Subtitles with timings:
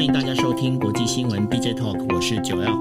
[0.00, 2.78] 欢迎大家收听国际新闻 DJ Talk，我是九 L。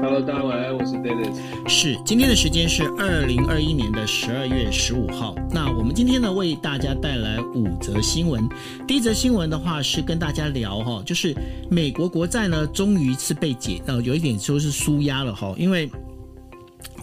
[0.00, 1.34] Hello，大家晚安，我是 Dennis。
[1.66, 5.34] 是，今天的时间是二零二一年的十二月十五号。
[5.50, 8.48] 那我们今天呢，为大家带来五则新闻。
[8.86, 11.34] 第一则新闻的话是跟大家聊哈，就是
[11.68, 15.90] 美国国债呢，终于是被解，呃，有一点说是输压了哈，因为。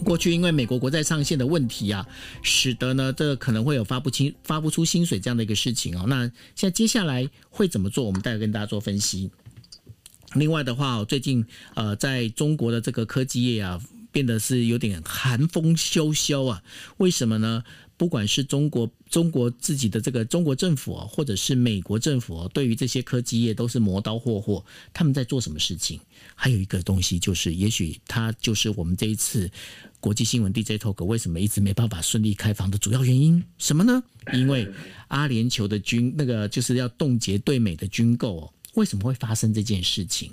[0.04, 2.06] 过去因为美国国债上限的问题啊，
[2.42, 6.04] 使得呢这可能会有发不清、发不出薪水这样的一个事情哦。
[6.08, 6.24] 那
[6.54, 8.04] 现在接下来会怎么做？
[8.04, 9.30] 我们待会跟大家做分析。
[10.34, 16.62] 另外的话，最近呃，在中国的这个科技业啊，变得是有点寒风萧萧啊。
[16.96, 17.62] 为什么呢？
[17.98, 24.64] 不管是中国中国自己的这个中国政府啊，或者是美国政府啊，对于这些科技业都是磨刀霍霍。
[24.92, 26.00] 他们在做什么事情？
[26.34, 29.48] 还有一个东西就是，也许它就是我们这一次
[30.02, 33.40] 国际新闻 DJ Talk 为什么一直没办法顺利开房的主要原因？
[33.56, 34.02] 什么呢？
[34.32, 34.68] 因为
[35.06, 38.52] 阿联酋的军那个就是要冻结对美的军购哦。
[38.74, 40.30] 为什么会发生这件事情？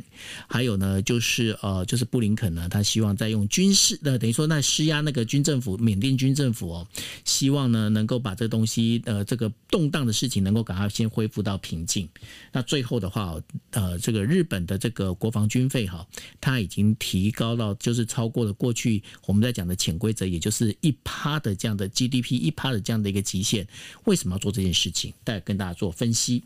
[0.47, 6.87] 还有呢，就是呃，就是布林肯呢，他希望再用军事的，等于说那施压那个军政府，缅甸军政府哦，
[7.25, 12.07] 希望呢能够把这个东西呃这个动荡的事情能够赶快先恢复到平静。
[12.53, 13.35] 那最后的话，
[13.71, 16.07] 呃，这个日本的这个国防军费哈，
[16.39, 23.67] 它已经提高到就是超过了过去我们在讲的潜规则，也就是一趴的这样的 GDP 一趴的这样的一个极限。
[24.05, 25.13] 为什么要做这件事情？
[25.25, 26.41] 再跟大家做分析。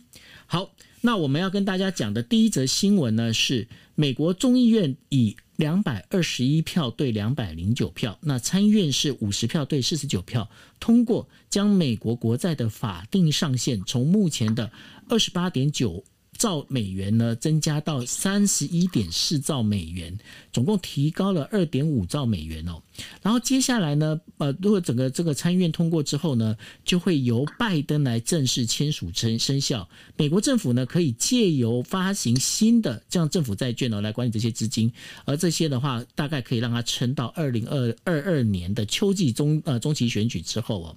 [0.47, 0.71] 好。
[1.05, 10.49] 那我们要跟大家讲的第一则新闻呢，是美国众议院以两百二十一票对两百零九票，那参议院是五十票对四十九票
[10.79, 14.71] 通过，将美国国债的法定上限从目前的
[15.09, 16.01] 二十八点九
[16.37, 20.17] 兆美元呢，增加到三十一点四兆美元，
[20.53, 22.81] 总共提高了二点五兆美元哦。
[23.21, 26.55] 然后接下来呢，呃，如果整个这个参议院通过之后呢，
[26.85, 29.87] 就会由拜登来正式签署成生效。
[30.15, 34.91] 美国政府呢，可以借由发行新的这样政府债券呢，来管理这些资金。
[35.25, 40.95] 而这些的话，大概可以让它撑到二零二二年的秋季中呃中期选举之后哦。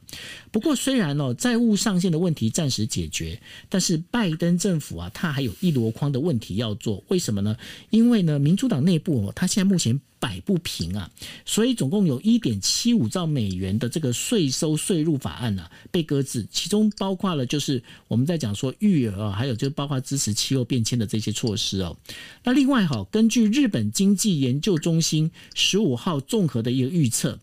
[0.51, 7.03] 不过虽然哦债务上限的问题暂时解决，但是拜登政府啊，他还有一箩筐的问题要做。
[7.09, 7.57] 为什么呢？
[7.91, 10.01] 因为呢，民主党内部哦，他现在目前。
[10.19, 11.11] 摆不平啊，
[11.45, 21.97] 所以总共有一点七五兆美元的这个税收税入法案啊被搁置，其中包括了就是我们在讲说育儿啊，还有就包括支持气候变迁的这些措施哦。
[22.45, 27.39] 那另外哈，根据日本经济研究中心十五号综合的一个预测。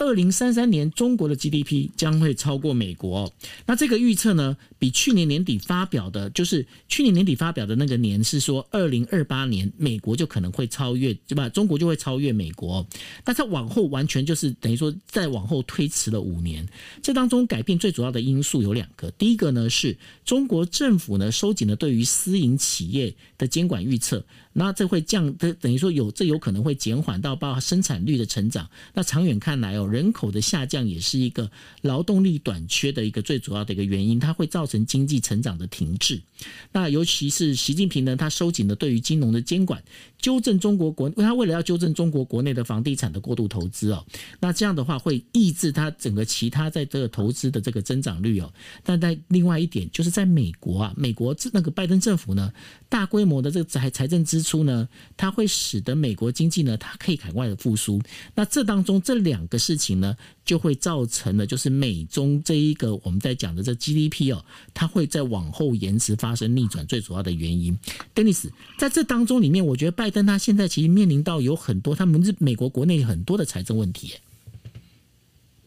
[0.00, 3.32] 二零三三年，中国的 GDP 将会超过美国。
[3.66, 11.48] 那这个预测呢，比去年年底发表的，就是去年年底发表的那个年是说，二零二八年美国就可能会超越，对吧？
[11.48, 12.86] 中国就会超越美国。
[13.24, 16.66] 但是往后完全就是等于说再往后推迟了五年。
[17.02, 24.24] 这当中改变最主要的因素有两个，第一个呢是中国政府呢收紧了对于私营企业的监管预测。
[24.54, 28.68] 那这会降，这等于说有这有可能会减缓到包括生产率的成长。
[28.94, 31.48] 那长远看来哦，人口的下降也是一个
[31.82, 36.22] 劳动力短缺的一个最主要的一个原因，它会造成经济成长的停滞。
[36.70, 39.82] 那尤其是习近平呢，他收紧了对于金融的监管，
[40.20, 44.04] 纠正中国国，他为了要纠正中国国内的房地产的过度投资哦，
[44.38, 48.52] 那这样的话会抑制它整个其他在这个投资的这个增长率哦。
[48.84, 52.52] 但在另外一点，就是在美国啊，美国那个拜登政府呢，
[52.88, 54.38] 大规模的这个财财政支。
[54.48, 58.00] 出呢，它会使得美国经济呢，它可以海外的复苏。
[58.34, 67.78] 那这当中这两个事情呢，就会造成了就是美中这一个我们在讲的这 GDP 哦，它会在往后延迟发生逆转，最主要的原因。
[68.14, 74.14] 丹尼斯在这当中里面，我觉得拜登他现在其实面临到有很多他们是美国国内很多的财政问题。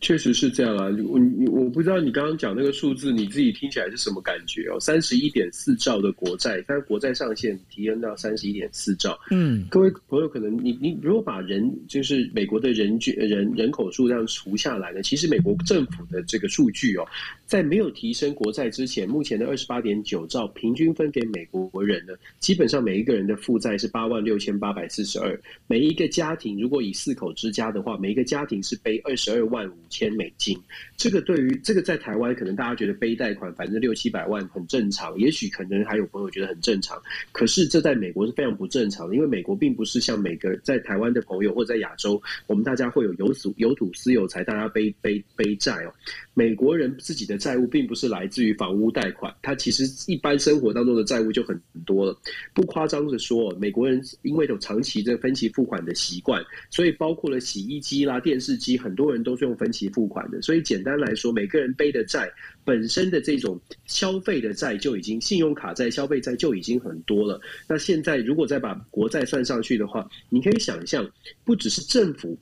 [0.02, 1.20] 确实是这样啊，我
[1.52, 4.80] 我不知道你刚刚讲那个数字，你自己听起来是什么感觉哦？
[4.80, 9.18] 三十一点四兆的国债，但是国债上限提升到三十一点四兆。
[9.30, 17.06] 嗯，各位朋友，可能你你如果把人就是美国的人均人人口数量除下来呢，其实美国政府的这个数据哦。
[17.46, 25.40] 在没有提升国债之前，目前的二十八点九兆平均分给美国人呢，基本上每一个人的负债是八万六千八百四十二。
[25.68, 30.60] 每一个家庭如果以四口之家的话，每一个家庭是背二十二万五千美金。
[30.98, 37.00] 这个对于这个在台湾可能大家觉得背贷款反正六七百万很正常，也许可能还有朋友觉得很正常。
[37.32, 45.94] 可是这在美国是非常不正常的，因为美国并不是像每个在台湾的朋友或者在亚洲，我们大家会有有土有土私有财，大家背背背债哦。
[46.34, 52.18] 美国人自己的债务并不是来自于房屋贷款，他其实一般生活当中的债务就很多了。
[52.54, 60.42] 不夸张的说，美国人因为有长期这分期付款的习惯，所以包括了洗衣机啦、电视机，很多人都是用分期付款的。
[60.42, 62.32] 所以简单来说，每个人背的债
[62.64, 67.42] 本身的这种消费的债就已经信用卡债、消费债就已经很多了。
[67.68, 71.06] 那现在如果再把国债算上去的话，你可以想象，
[71.44, 72.38] 不只是政府。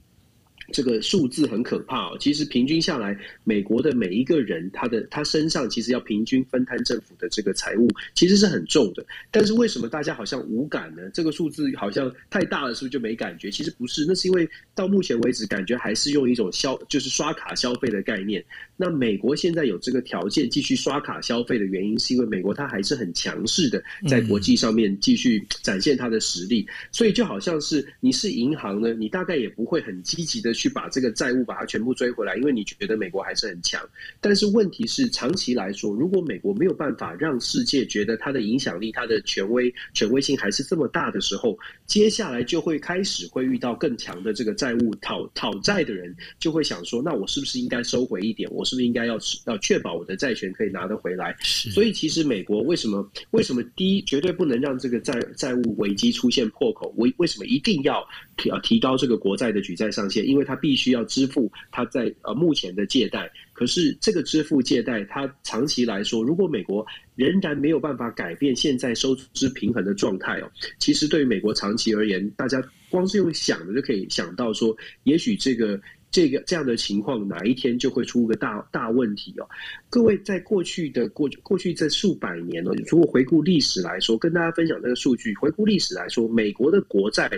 [0.71, 2.17] 这个数字很可怕哦。
[2.19, 9.05] 其实平均下来，美国的每一个人，他的他身上其实要平均分摊政府的这个财务，其实是很重的。
[9.31, 11.09] 但是为什么大家好像无感呢？
[11.13, 13.49] 这个数字好像太大了，是不是就没感觉？
[13.49, 18.43] 其实不是，那是因为到目前为止，感觉还是用一种消，就是刷卡消费的概念。
[18.77, 26.67] 那美国现在有这个条件继续刷卡消费的原因，是因为美国它还是很强势的，在国际上面继续展现它的实力。
[26.91, 30.53] 所以就好像是你是银行呢，你大概也不会很积极的。
[30.59, 33.81] 去把这个债务把它全部追回来，因为你觉得美国还是很强。
[34.19, 41.57] 但是问题是，长期来说，如果美国没有办法让世界觉得它的影响力、它的权威、权威性还是这么大的时候，
[41.87, 48.49] 接下来就会开始会遇到更强的这个债务讨讨债的人，就会想说，那我是不是应该收回一点？
[48.51, 51.33] 我是不是应该要要确保我的债权可以拿得回来？
[51.39, 56.93] 所以，其实美国为什么为什么第一绝对不能让这个债债务危机出现破口？
[56.97, 60.27] 为为什么一定要提提高这个国债的举债上限？
[60.27, 70.49] 因为他必须要支付他在呃目前的借贷，可是这个支付借贷，它长期来说，如果美国仍然没有办法改变现在收支平衡的状态哦，
[70.79, 72.59] 其实对于美国长期而言，大家
[72.89, 75.79] 光是用想的就可以想到说，也许这个
[76.09, 79.47] 这个这样的情况哪一天就会出个大大问题哦。
[79.87, 87.29] 各位在过去的过过去这数百年哦，如果回顾历史来说，跟大家分享这个数据，回顾历史来说，美国的国债。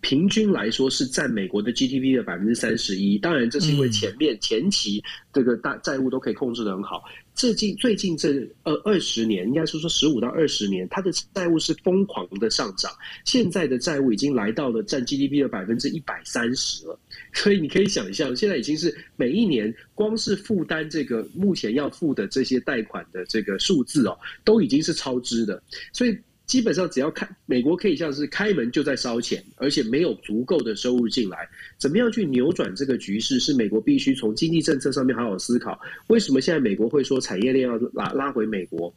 [0.00, 5.02] 平均来说是占美国的 GDP 的百分之三十一，当然这是因为前面前期
[5.32, 7.02] 这个大债务都可以控制的很好。
[7.34, 12.90] 最近最近这二二十年，应该是说十五到二十年，它的债务是疯狂的上涨，
[13.24, 16.98] 现在的债务已经来到了占 GDP 的百分之一百三十了。
[17.32, 25.62] 所以你可以想象，现在已经是每一年光是负担这个目前要付的这些贷款的这个数字哦，都已经是超支的。
[25.92, 26.16] 所以。
[26.50, 31.48] 基本上只要开美国可以像是开门就在烧钱，而且没有足够的收入进来，
[31.78, 33.38] 怎么样去扭转这个局势？
[33.38, 35.80] 是美国必须从经济政策上面好好思考。
[36.08, 38.92] 为什么现在美国会说产业链要拉拉回美国？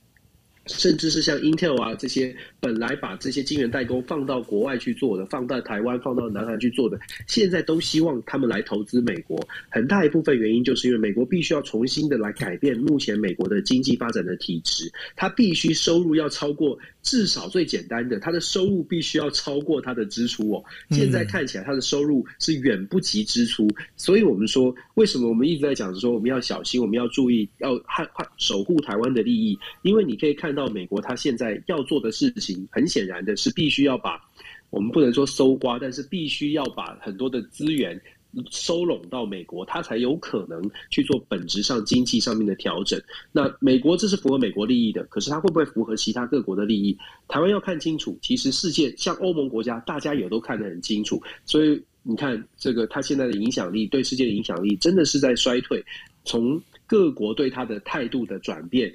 [0.68, 9.38] 甚至是像 Intel 啊这些本来把这些晶圆代工放到国外去做的，放到台湾、放到南韩去做的，现在都希望他们来投资美国。
[9.69, 20.63] 很大一部分原因就是因为美国必须要重新的来改变目前美国的经济发展的体制，它必须收入要超过，至少最简单的，它的收入必须要超过它的支出哦。
[20.92, 23.68] 现在看起来它的收入是远不及支出，
[23.98, 29.60] 所以我们说，为什么我们一直在讲说我们要小心，我们要注意，要捍捍守护台湾的利益？
[29.81, 30.52] 因为你可以看。
[30.53, 34.21] 到美国，他现在要做的事情，很显然的是必须要把
[34.69, 38.00] 我们不能说搜刮，但是必须要把很多的资源
[38.50, 40.59] 收拢到美国，他才有可能
[40.89, 43.00] 去做本质上经济上面的调整。
[43.31, 46.97] 那美国这是符合美国利益的，可是它会不会符合其他各国的利益？
[47.27, 48.17] 台湾要看清楚。
[48.24, 51.22] 其实世界像欧盟国家，大家也都看得很清楚。
[51.45, 55.86] 所以你看，这个他现在的影响力，对世界的影响力，真的是在衰退。
[56.25, 58.91] 从各国对他的态度的转变。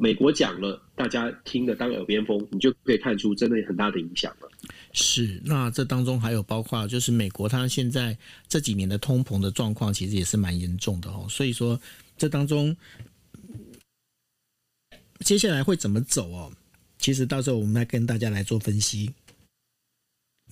[0.00, 4.48] 美国讲了，大家听的当耳边风，你就可以看出真的有很大的影响了。
[4.92, 8.16] 是，那这当中还有包括就是美国，它现在
[8.48, 11.26] 这几年的通膨的状况，其实也是蛮严重的哦。
[11.28, 11.78] 所以说，
[12.16, 12.76] 这当中
[15.20, 16.52] 接下来会怎么走哦？
[16.98, 19.12] 其实到时候我们来跟大家来做分析。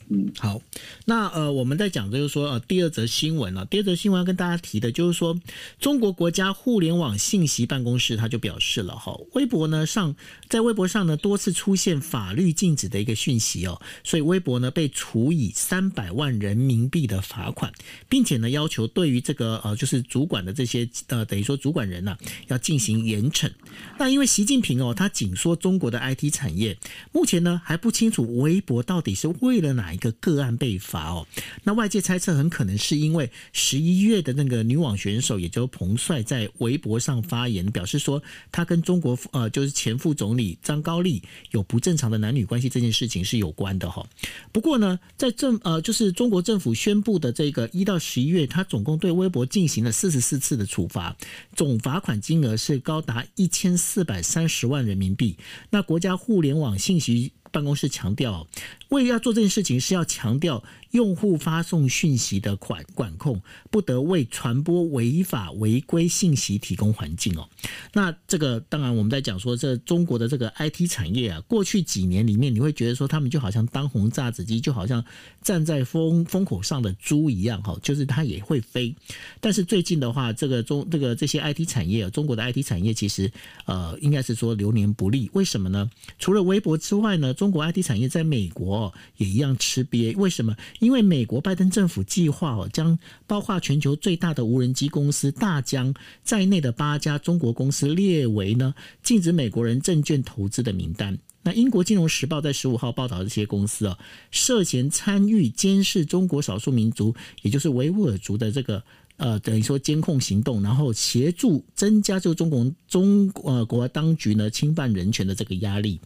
[0.09, 0.61] 嗯，好，
[1.05, 5.37] 那呃，我们在讲就是说呃，第二则新闻啊，第二则新闻要跟大家提的就是说，
[5.81, 10.15] 中国国家互联网信息办公室他就表示了哈，微博呢上
[10.49, 17.73] 在微博上呢多次出现法律禁止的一个讯息哦，所以微博呢被处以三百万人民币的罚款，
[18.09, 23.51] 并且呢要求对于这个呃就是主管的这些呃等于说主管人呐、啊、要进行严惩。
[23.99, 26.79] 那因为习近平哦他紧缩中国的 IT 产业，
[27.11, 31.27] 目前呢还不清楚微博到底是为了哪一个个案被罚哦。
[31.65, 38.23] 那外界猜测很可能是因为十一月的那个女网选手，也就是彭帅在微博上发言，表示说
[38.53, 41.23] 他跟中国呃就是前副总理张高丽
[41.53, 44.07] 有不正常的男女关系这件事情是有关的哈。
[44.53, 51.17] 不过呢，在政呃就是中国政府宣布的这个一到十一月，他总共对微博进行了四十四次的处罚，
[51.55, 55.37] 总罚款金额是高达一千四百三十万人民币。
[55.71, 58.47] 那国家互联网信息办公室强调，
[58.89, 60.63] 为了要做这件事情，是要强调。
[60.93, 67.47] 用户发送讯息的管管控，不得为传播违法违规信息提供环境哦。
[67.93, 75.05] 那这个当然我们在讲说，这中国的这个 IT 产业啊，过去几年里面，你会觉得说他们就好像当红炸子鸡，就好像
[75.43, 78.95] 站在风风口上的猪一样哈，就是它也会飞。
[79.39, 83.31] 但是最近的话，这个中这个这些 IT 产业，中国的 IT 产业其实
[83.67, 85.29] 呃，应该是说流年不利。
[85.35, 85.91] 为什么呢？
[86.19, 90.17] 除了微博之外呢，中国 IT 产业在美国哦也一样吃瘪。
[90.17, 90.57] 为什么？
[90.81, 101.19] 因为美国拜登政府计划哦，将包括全球最大的无人机公司大疆在内的八家中国公司列为呢禁止美国人证券投资的名单。
[101.43, 103.99] 那英国金融时报在十五号报道这些公司哦，
[104.31, 108.83] 涉嫌参与监视中国少数民族，也就是维吾尔族的这个。
[109.17, 116.01] 呃，等于说监控行动，然后协助增加就中国中呃国当局呢侵犯人权的这个压力。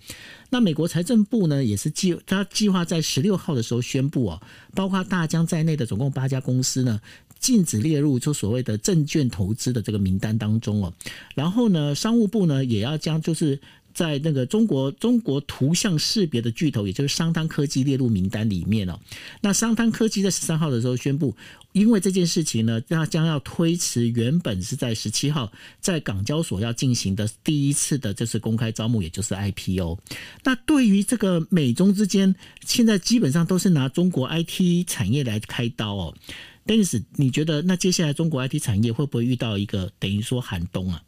[0.49, 4.43] 那美国财政部呢也是计，他计划在十六号的时候宣布哦，
[4.75, 7.01] 包括大疆在内的总共八家公司呢，
[7.39, 10.93] 禁止列入就所谓的证券投资的这个名单当中哦。
[11.35, 13.61] 然后呢，商务部呢也要将就是。
[13.93, 18.99] 在那个中国中国图像识别的巨头，也就是商汤科技列入名单里面哦。
[19.41, 21.37] 那商汤科技在十三号的时候宣布，
[21.73, 29.99] 因为这件事情呢，它将要推迟原本是在十七号在港交所要进行的第一次的这次公开招募，也就是 IPO。
[30.45, 32.35] 那对于这个美中之间，
[32.67, 36.15] 现在基本上都是拿中国 IT 产业来开刀哦。
[36.67, 41.03] Denis，你觉得那接下来中国 IT 产业会不会遇到一个等于说寒冬啊？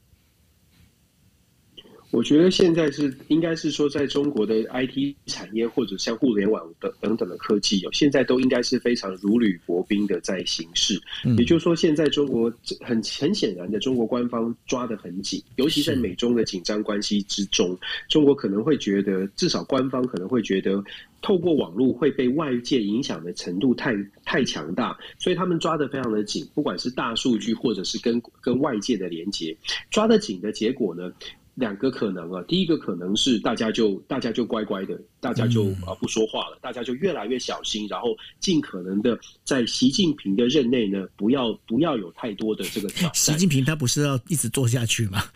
[2.13, 11.01] 我觉得现在是应该是说，在中国的 IT 产业或者像互联网的等等的科技哦，现在都应该是非常如履薄冰的在行事。
[11.39, 17.77] 也就是说，现在中国很很显然的，中国官方抓得很紧，尤其在美中的紧张关系之中，
[18.11, 20.85] 中国可能会觉得，至少官方可能会觉得，
[21.23, 29.57] 透过网络会被外界影响的程度太太强大，所以他们抓得非常的紧，不管是大数据或者是跟跟外界的连接，
[29.91, 31.11] 抓得紧的结果呢？
[31.55, 43.15] 两个可能啊，第一个可能是大家就大家就乖乖的，大家就啊不说话了，大家就越来越小心，然后尽可能的在习近平的任内呢，不要不要有太多的这个挑战。
[43.15, 45.23] 习近平他不是要一直做下去吗？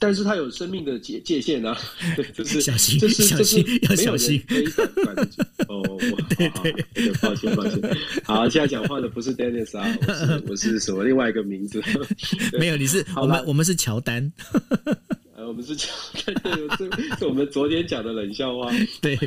[0.00, 1.76] 但是他有生命的界界限啊，
[2.14, 4.40] 对，就是小心，就是小心，要小心。
[5.68, 5.82] 哦，
[6.38, 7.80] 对对，对，抱歉抱歉。
[8.22, 11.82] 好，现在讲话的不是 Dennis 啊，我是我是什么另外一个名字？
[12.60, 14.32] 没有，你是我们我们是乔丹。
[15.48, 15.88] 我们是讲，
[16.76, 18.70] 这是我们昨天讲的冷笑话。
[19.00, 19.18] 对，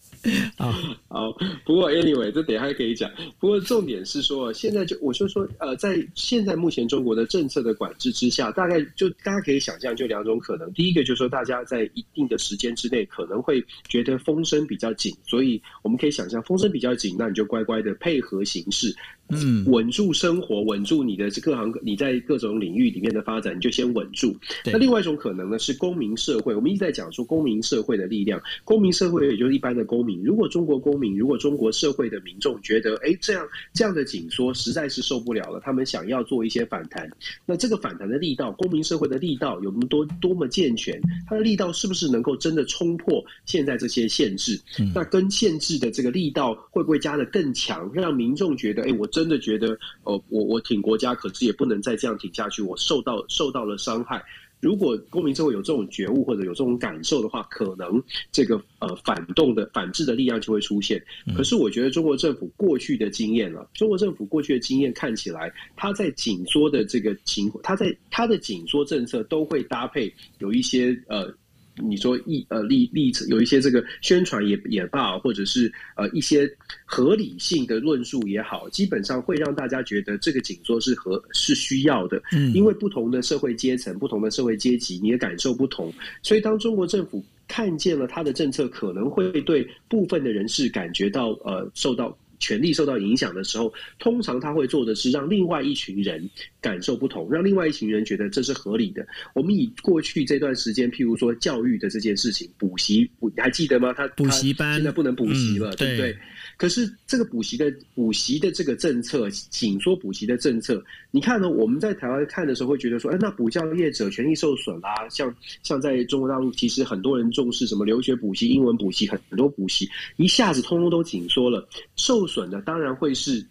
[0.58, 0.70] 好，
[1.08, 1.32] 好。
[1.64, 3.10] 不过 anyway，这等一下可以讲。
[3.40, 10.70] 不过重点是说，现在就我就说，呃，在现在目前中国的政策的管制之下，大概就大家可以想象，就两种可能。
[10.74, 18.94] 第一个就是说，大家在一定的时间之内可能会觉得风声比较紧，所以我们可以想象，风声比较紧，那你就乖乖的配合行事。
[19.34, 24.36] 嗯，稳住生活，稳住你的各行，你在各种领域里面的发展，你就先稳住。
[24.64, 26.54] 那另外一种可能呢，是公民社会。
[26.54, 30.22] 我们一直在讲说公民社会的力量，公民社会也就是一般的公民。
[30.22, 37.10] 如果中国公民，如果中国社会的民众觉得，哎，这样这样的紧缩实在是受不了了，他们想要做一些反弹。
[37.46, 41.00] 那这个反弹的力道，公民社会的力道有那么多多么健全？
[41.26, 44.60] 它的力道是不是能够真的冲破现在这些限制？
[44.78, 49.21] 嗯、那跟限制的这个力道会不会加的更强，让民众觉得，哎，我真。
[49.22, 52.60] 真的觉得，哦，我我挺国家，可是也不能再这样挺下去。
[52.60, 54.20] 我受到受到了伤害。
[54.58, 58.02] 如果公民社会有这种觉悟或者有这种感受的话，可能
[58.32, 61.00] 这个呃反动的反制的力量就会出现。
[61.36, 71.32] 可是我觉得中国政府过去的经验了，中国政府过去的经验看起来，它在紧缩的这个情况，它在它的紧缩政策都会搭配有一些呃。
[71.76, 76.50] 你说一呃例例子有一些这个宣传也也罢，或者是呃一些
[76.84, 82.22] 合理性的论述也好，基本上会让大家觉得这个紧缩是合是需要的。
[82.32, 92.16] 嗯，因为不同的社会阶层、不同的社会阶级，你的感受不同，所以当中国政府看见了他的政策可能会对部分的人士感觉到呃受到。
[92.42, 96.28] 权利受到影响的时候，通常他会做的是让另外一群人
[96.60, 99.06] 感受不同，让另外一群人觉得这是合理的。
[99.32, 103.94] 我们以过去这段时间，譬如说教育的这件事情，补习，你还记得吗？
[103.94, 106.18] 他补习班现在不能补习了，嗯、对不对？
[106.62, 111.50] 可是这个补习的补习的这个政策，紧缩补习的政策，你看呢？
[111.50, 114.94] 我们在台湾看的时候会觉得说，哎，那补教业者权益受损啦。
[115.10, 123.44] 像像在中国大陆，其实很多人重视什么留学补习、英文补习，很很多补习一下子通通都紧缩了，受损的当然会是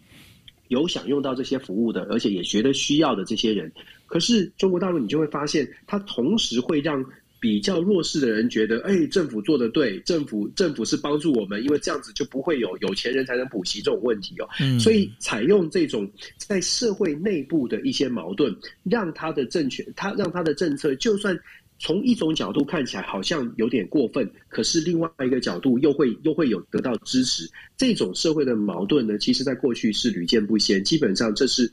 [0.68, 3.70] 有享用到这些服务的，而且也觉得需要的这些人。
[4.06, 7.04] 可是中国大陆，你就会发现，它同时会让。
[7.42, 14.48] 比较弱势的人觉得，哎，政府做得对，政府政府是帮助我们，因为这样子就不会有有钱人才能补习这种问题哦。
[14.60, 21.36] 嗯，所以采用这种在社会内部的一些矛盾，让他的政权，他让他的政策，就算
[21.80, 27.50] 从一种角度看起来好像有点过分，可是另外一个角度又会又会有得到支持。
[27.76, 31.68] 这种社会的矛盾呢，其实在过去是屡见不鲜，基本上这是。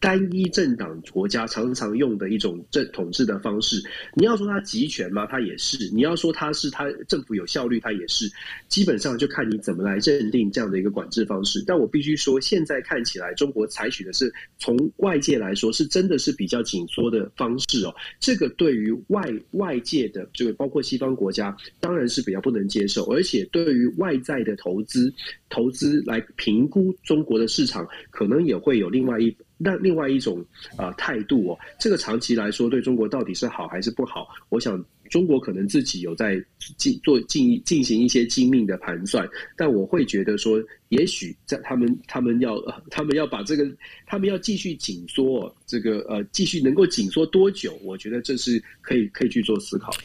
[0.00, 3.82] 单一政党国家常常用的一种政统治的方式，
[4.14, 5.24] 你要说它集权吗？
[5.24, 8.30] 它也是；你要说它是它政府有效率，它也是。
[8.68, 11.64] 基本上就看你怎么来认定这样的一个管制方式。
[11.66, 17.94] 但我必须说，现在看起来中国采取的是从外界来说是真的是比较紧缩的方式哦。
[18.20, 25.10] 这个对于外外界的这个包括西方国家当然是比较不能接受，而且对于外在的投资
[25.48, 29.34] 投资来评估中国的市场，可能也会有另外一。
[29.56, 30.44] 那另外一种
[30.76, 34.28] 啊态度哦，这个长期来说对中国到底是好还是不好？
[34.48, 36.42] 我想中国可能自己有在
[36.76, 43.64] 进做进进行一些精密的盘算，但我会觉得说，也许在他们他们要他们要把这个
[44.06, 47.78] 他们要继续紧缩这个呃继续能够紧缩多久？
[47.82, 49.98] 我觉得这是可以可以去做思考的。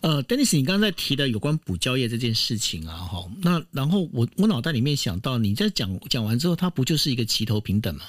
[0.00, 8.02] 呃，Dennis，你刚才提的有关补交业这件事情啊，哈，那然后我我脑袋里面想到，你在讲讲完之后，它不就是一个齐头平等吗？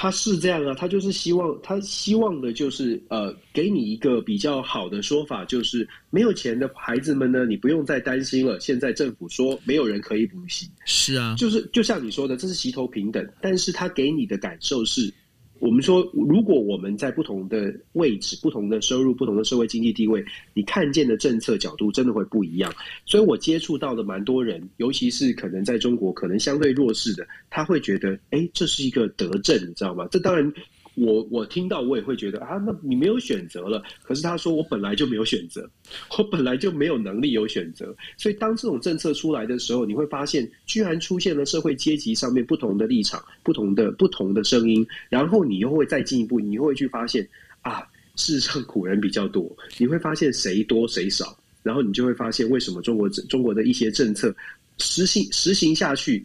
[0.00, 8.58] 他是这样啊，他就是希望，他希望的就是，呃，给你一个比较好的说法，就是没有钱的孩子们呢，你不用再担心了。
[8.60, 15.12] 现在政府说没有人可以补习，是啊，就是就像你说的，这是齐头平等，但是他给你的感受是。
[15.60, 20.24] 我们说，如果我们在不同的位置、不同的收入、不同的社会经济地位，
[20.54, 22.74] 你看见的政策角度真的会不一样。
[23.04, 30.08] 所以我接触到的蛮多人，尤其是可能在中国可能相对弱势的，他会觉得，哎，这是一个德政，你知道吗？
[30.10, 30.52] 这当然。
[31.00, 33.82] 我我听到我也会觉得啊，那你没有选择了。
[34.02, 35.68] 可是他说我本来就没有选择，
[36.18, 37.94] 我本来就没有能力有选择。
[38.18, 44.86] 所以当这种政策出来的时候，你会发现居然出现了社会阶级上面不同的立场、不同的不同的声音。
[45.08, 47.26] 然后你又会再进一步，你又会去发现
[47.62, 47.80] 啊，
[48.16, 49.50] 事实上苦人比较多。
[49.78, 54.34] 你会发现谁多谁少，然后你就会发现为什么中国中国的一些政策
[54.78, 56.22] 实行实行下去。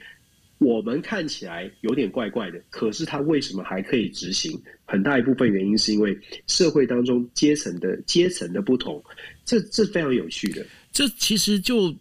[0.58, 4.60] 我们看起来有点怪怪的，可是他为什么还可以执行？
[4.86, 9.04] 很大一部分原因是因为社会当中阶层的阶层的不同，
[9.44, 10.66] 这这非常有趣的。
[10.92, 11.94] 这其实就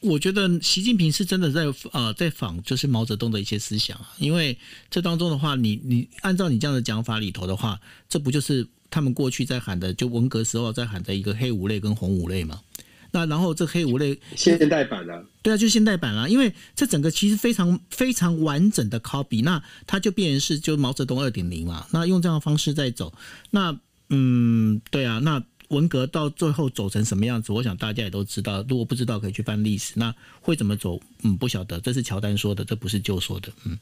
[0.00, 4.56] 我觉得习近平是真的在呃在仿就是毛泽东的一些思想，因为
[4.90, 12.60] 这当中的话，你你按照你这样的讲法里头的话，这不就是他们过去在喊的，就文革时候在喊的一个黑五类跟红五类吗？
[13.12, 23.12] 那然后这黑五类现代版啊，对啊，就现代版啊，因为这整个其实非常非常完整的 copy，那它就变成是就毛泽东二点零嘛，那用这样的方式在走，
[23.50, 33.78] 那嗯，对啊，那文革到最后走成什么样子，我想大家也都知道，如果不知道可以去翻历史，那会怎么走，嗯，不晓得，这是乔丹说的，这不是就说的，嗯，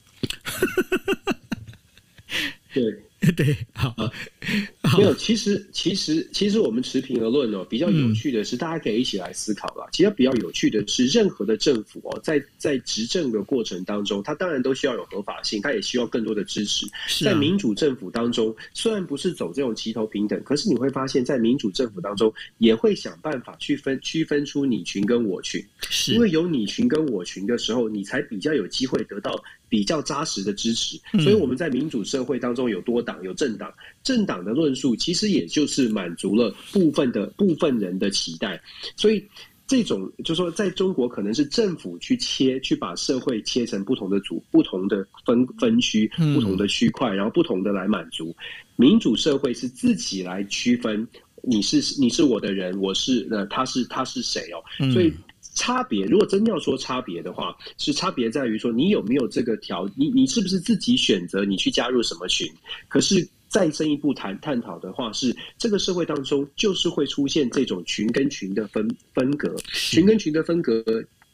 [2.74, 3.09] 对。
[3.37, 3.94] 对，好，
[4.80, 9.87] 啊，没有，其实，其实，其实我们持平而论哦，比较有趣的是，大家可以一起来思考吧。
[9.92, 16.87] 其实比较有趣的是，任何的政府哦，在在执政的过程当中，它当然都需要有合法性，它也需要更多的支持。
[17.22, 29.38] 在民主政府当中，虽然不是走这种齐头平等，可是你会发现在民主政府当中，也会想办法去分区分出你群跟我群，是因为有你群跟我群的时候，你才比较有机会得到。
[29.70, 38.61] 比较扎实的支持，所以我们在民主社会当中有多党有政党，政党的论述其实也就是满足了部分的部分人的期待，
[38.96, 39.24] 所以
[39.68, 48.35] 这种就是说，在中国可能是政府去切，去把社会切成不同的组、不同的分分区、不同的区块，然后不同的来满足。
[48.74, 51.06] 民主社会是自己来区分，
[51.44, 55.14] 你是你是我的人，我是呃他是他是谁哦，所以。
[55.54, 62.48] 差别，如果真要说差别的话，是差别在于说你有没有这个条，你你是不是自己选择你去加入什么群？
[62.88, 70.84] 可是再深一步谈探讨的话，是这个社会当中就是会出现这种群跟群的分分隔，群跟群的分隔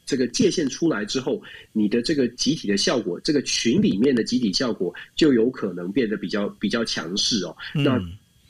[0.05, 7.55] 这个界限出来之后，你的这个集体的效果，这个群里面的集体效果就有可能变得比较比较强势哦。
[7.75, 8.01] 嗯、那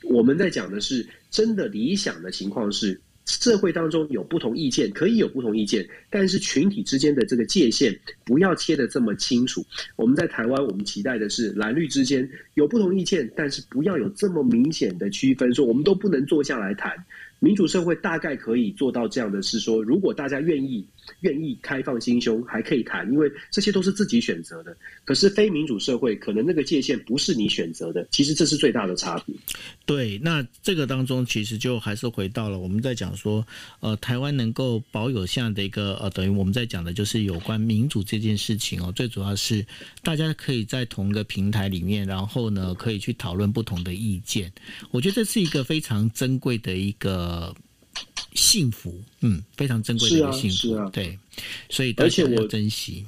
[0.08, 2.98] 我们在讲的是真的理想的情况是。
[3.28, 9.64] 社会当中有不同意见，可以有不同意见，但是群体之间的这个界限不要切得这么清楚。
[9.96, 16.92] 我们在台湾，我们期待的是蓝绿之间有不同意见，但是不要有这么明显的区分，说我们都不能坐下来谈。
[17.38, 20.84] 民主社会大概可以做到这样的是说，如果大家愿意。
[21.20, 24.76] 愿意开放心胸，还可以谈，因为这些都是自己选择的。
[25.04, 28.06] 可是非民主社会，可能那个界限不是你选择的。
[28.10, 29.34] 其实这是最大的差别。
[29.86, 33.46] 对，那这个当中其实就还是回到了我们在讲说，
[33.80, 38.92] 呃，台湾能够保有这样的一个呃，等于我们在讲的就是有关民主这件事情哦。
[38.94, 39.64] 最主要是
[40.02, 44.52] 大家可以在同一个平台里面，然后呢，可以去讨论不同的意见。
[44.90, 47.54] 我觉得这是一个非常珍贵的一个。
[48.34, 51.18] 幸福，嗯，非常珍贵的一个幸福，是啊，是啊，对，
[51.68, 53.04] 所以而且我珍惜。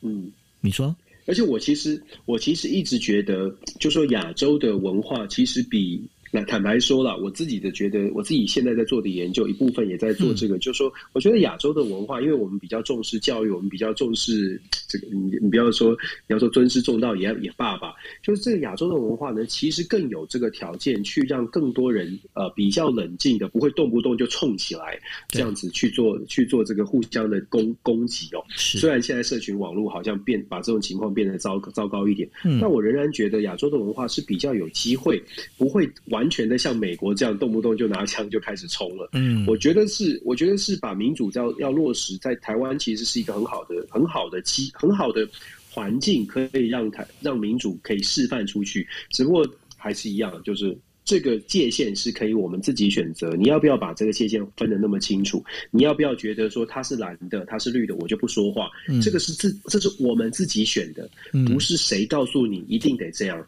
[0.00, 0.94] 嗯，你说，
[1.26, 6.02] 而且我其实，我其实一直觉得，就说亚洲的文化其实比。
[6.34, 15.92] 那坦白说了，我自己的觉得，我自己现在在做的研究一部分也在做这个，嗯、就是说，我觉得亚洲的文化，因为我们比较重视教育，我们比较重视这个，你你不要说，
[16.26, 17.92] 你要说尊师重道也也罢吧，
[18.22, 28.42] 就是这个亚洲的文化呢，其实更有这个条件去让更多人呃比较冷静的，不会动不动就冲起来，这样子去做去做这个互相的攻攻击哦。
[28.56, 35.22] 虽然现在社群网络好像变把这种情况变得糟糟糕一点，嗯，但我仍然觉得亚洲的文化是比较有机会，
[35.58, 36.21] 不会完。
[36.22, 45.28] 完全的像美国这样动不动就拿枪就开始冲了，嗯，我觉得是，我觉得是把民主要要落实在台湾，其实是一个很好的、很好的机、很好的
[45.68, 48.86] 环境，可以让台让民主可以示范出去。
[49.10, 49.44] 只不过
[49.76, 55.44] 还是一样，就是这个界限是可以我们自己选择，你要不要把这个界限分得那么清楚？
[55.72, 58.70] 你要不要觉得说它是蓝的，它是绿的，我就不说话？
[58.88, 61.10] 嗯，这个是自这是我们自己选的，
[61.48, 63.44] 不是谁告诉你一定得这样。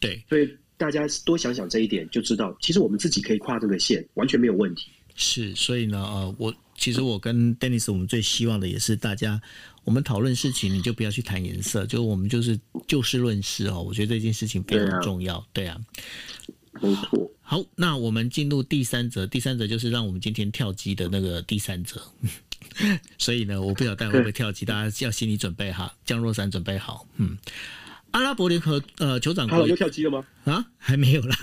[0.00, 0.48] 对，所以。
[0.78, 4.88] 大家多想想这一点，就知道其实我们自己可以跨这个线，完全没有问题。
[5.16, 9.42] 是，所以呢，呃，我其实我跟 Dennis，我们最希望的也是大家，
[9.82, 13.82] 我们讨论事情，你就不要去谈颜色，就我们就是就事论事哦。
[13.82, 15.76] 我觉得这件事情非常重要，对啊，
[16.80, 17.28] 没错。
[17.42, 22.00] 好，那我们进入第三则，第三则就是让我们今天跳机的那个第三则。
[23.18, 27.36] 所以呢，我不晓得大家会不会跳机， 大家要心理准备哈，降落伞准备好，嗯。
[28.12, 30.24] 阿拉伯联合呃酋长国又跳机了吗？
[30.44, 31.36] 啊，还没有啦。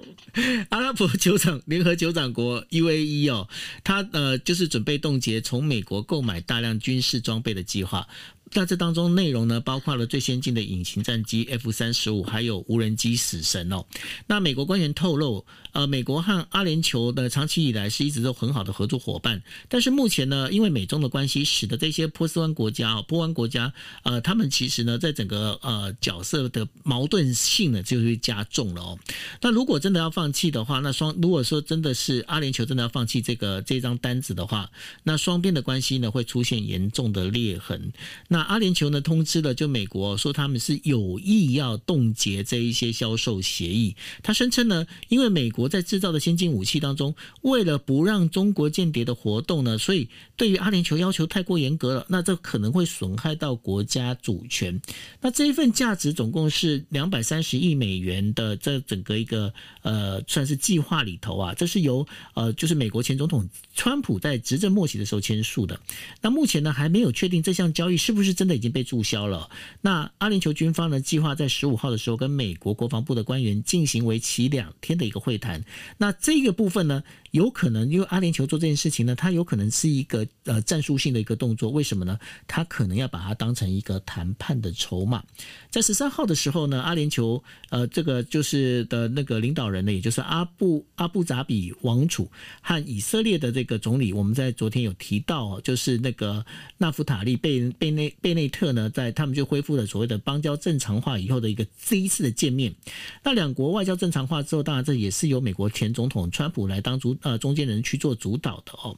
[0.70, 3.48] 阿拉伯酋长联合酋长国 UAE 哦，
[3.82, 8.06] 他呃就是准备冻结从美国购买大量军事装备的计划。
[8.52, 13.84] 那这当中内容呢，包括了最先进的隐形战机 F 三十五，还有无人机死神哦。
[14.26, 19.42] 那美国官员透露，呃，美国和阿联酋的，长期以来是一直都很好的合作伙伴。
[19.68, 23.72] 但是目前呢，因为美中的关系，使得这些波斯湾国家哦，波湾国家，
[24.04, 28.98] 呃，他们其实呢，在整个呃角色的矛盾性呢，就会加重了哦。
[29.42, 34.70] 那如果真的要放弃的话，那双如果说真的是阿联酋真的要放弃这个这张单子的话，
[35.02, 37.92] 那双边的关系呢，会出现严重的裂痕。
[38.28, 43.96] 那那阿联酋呢，通知了就美国说他们是有意要冻结这一些销售协议。
[44.22, 52.04] 他声称呢，因为美国在制造的先进武器当中，为了不让中国间谍的活动呢，所以对于阿联酋要求太过严格了。
[52.10, 54.78] 那这可能会损害到国家主权。
[55.22, 65.80] 那这一份价值总共是两百三十亿美元的这整个一个呃算是计划里头啊，这是由呃就是美国前总统川普在执政末期的时候签署的。
[66.20, 68.25] 那目前呢还没有确定这项交易是不是。
[68.26, 69.48] 是真的已经被注销了。
[69.80, 75.64] 那阿联酋军方呢，计划在十五号的时候跟美国国防部的官员进行为期两天的一个会谈。
[75.96, 77.02] 那这个部分呢，
[77.36, 81.70] 有可能因为阿联酋做这件事情呢，它有可能是一个呃战术性的一个动作。
[81.70, 82.18] 为什么呢？
[82.46, 85.22] 它可能要把它当成一个谈判的筹码。
[85.70, 92.30] 在十三号的时候呢，阿联酋呃这个就是的那个领导人呢，也就是阿布阿布扎比王储
[92.62, 96.44] 和以色列的这个总理，我们在昨天有提到，就是那个
[96.78, 98.06] 纳夫塔利贝贝内。
[98.20, 102.74] 贝内特呢，在他们就恢复了所谓的邦交正常化以后的一个第一次的见面。
[103.22, 108.96] 那两国外交正常化之后，当然这也是由美国前总统川普来当主呃中间人去做主导的哦。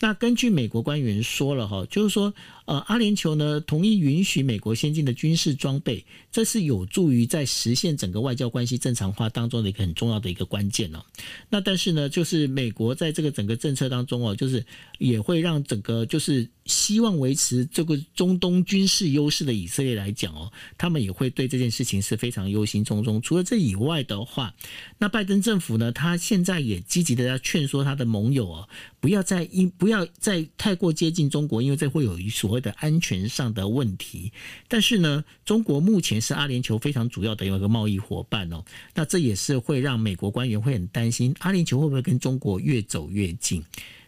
[0.00, 2.32] 那根据美国官员说了哈，就是说
[2.66, 11.02] 呃阿联酋呢同意允许美国先进的军事装备，这是有助于在实现整个外交关系正常化当中的一个很重要的一个关键哦。
[11.48, 14.62] 那但是呢，就是美国在这个整个政策当中哦，就是
[14.98, 18.62] 也会让整个就是希望维持这个中东。
[18.66, 23.20] 军事优势的以色列来讲哦，他们也会对这件事情是非常忧心忡忡。
[23.20, 24.52] 除了这以外的话，
[24.98, 34.32] 那拜登政府呢，他现在也积极的在劝说他的盟友哦，不要再因不要再太过接近中国，因为这会有一所的安全上的问题。
[34.68, 38.64] 但是呢，中国目前是阿联酋非常主要的一个贸易伙伴哦，
[38.94, 43.64] 那这也是会让美国官员会很担心，阿联酋会不会跟中国越走越近？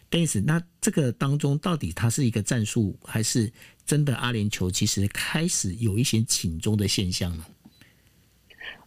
[0.09, 3.51] 但是那这个当中到底它是一个战术，还是
[3.85, 7.45] 真的阿联酋其实开始有一些警钟的现象呢？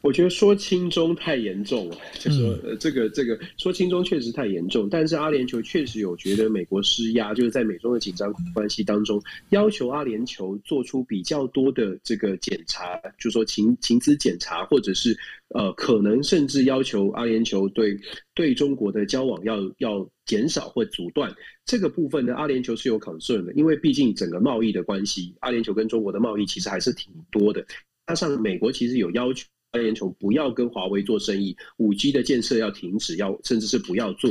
[0.03, 15.17] 我觉得说轻中太严重了，就是说呃，这个这个说轻中确实太严重，但是阿联酋确实有觉得美国施压，就是在美中的紧张关系当中，要求阿联酋做出比较多的这个检查，就是说情情资检查，或者是
[15.51, 17.97] 呃，可能甚至要求阿联酋对
[18.35, 21.33] 对中国的交往要要减少或阻断
[21.65, 27.65] 这个部分呢，阿联酋是有 concern 的，因为毕竟整个贸易的关系，阿联酋跟中国的贸易其实还是挺多的，
[28.09, 29.47] 加上美国其实有要求。
[29.73, 34.31] 阿联酋不要跟华为做生意，五 G 的建设要停止，要甚至是不要做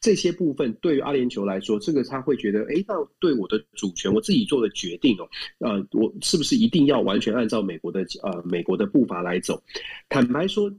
[0.00, 0.70] 这些部分。
[0.82, 5.26] 对于阿联酋来说，这个他会觉得，哎，那对我的主权，我自己做的决定哦，
[5.60, 9.62] 呃，我是不是一定要完全按照美国的呃美国的步伐来走？
[10.10, 10.70] 坦白说，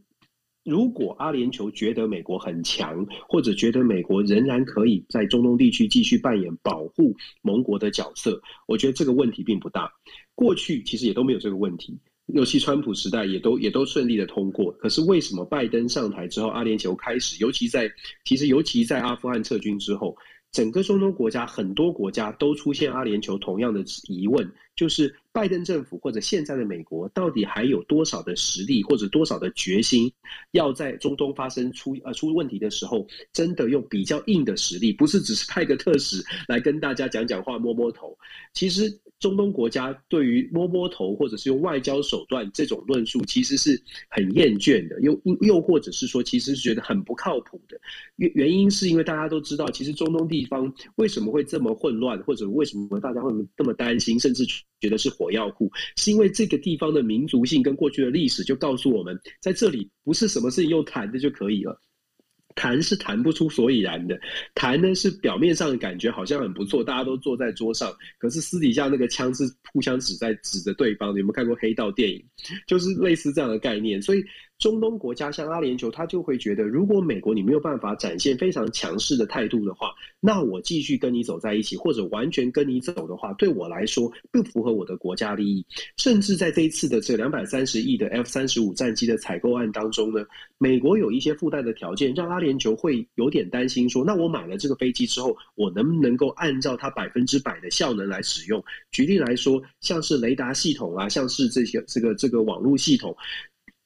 [0.64, 9.92] 如果阿联酋觉得美国很强，或者觉得美国仍然可以在中东地区继续扮演保护盟国的角色，我觉得这个问题并不大。
[10.36, 11.98] 过去其实也都没有这个问题。
[12.28, 17.92] 尤其川普时代也都也都顺利的通过，可是为什么拜登上台之后，阿联酋开始，尤其在
[18.24, 20.16] 其实尤其在阿富汗撤军之后，
[20.52, 30.12] 整个中东国家很多国家都出现阿联酋同样的疑问，就是拜登政府或者现在的美国到底还有多少的实力或者多少的决心，
[30.52, 38.18] 要在中东发生出呃出问题的时候，真的用比较硬的实力，不是只是派个特使来跟大家讲讲话摸摸头，
[38.54, 38.98] 其实。
[39.24, 47.80] 中东国家对于摸摸头或者是用外交手段这种论述，其实是很厌倦的，又又或者是说，其实是觉得很不靠谱的。
[48.18, 54.46] 原原因是因为大家都知道，其实中东地方为什么会这么混乱，或者为什么大家会这么担心，甚至
[54.82, 61.80] 觉得是火药库，是因为这个地方的民族性跟过去的历史就告诉我们，在这里不是什么事情用谈的就可以了。
[62.56, 64.20] 谈是谈不出所以然的，
[64.56, 71.14] 谈呢是表面上的感觉好像很不错，大家都坐在桌上，可是私底下那个枪是互相指在指着对方。
[71.14, 72.24] 你有没有看过黑道电影？
[72.68, 74.24] 就是类似这样的概念，所以。
[74.64, 85.66] 中东国家像阿联酋，他就会觉得，如果美国你没有办法展现非常强势的态度的话，那我继续跟你走在一起，或者完全跟你走的话，对我来说不符合我的国家利益。
[85.98, 90.26] 甚至在这一次的这两百三十亿的 F 三十五战机的采购案当中呢，
[90.58, 98.64] 美国有一些附带的条件，让阿联酋会有点担心说，那我买了这个飞机之后，我能不能够按照它百分之百的效能来使用？
[98.94, 103.14] 举例来说，像是雷达系统啊，像是这些这个这个网络系统。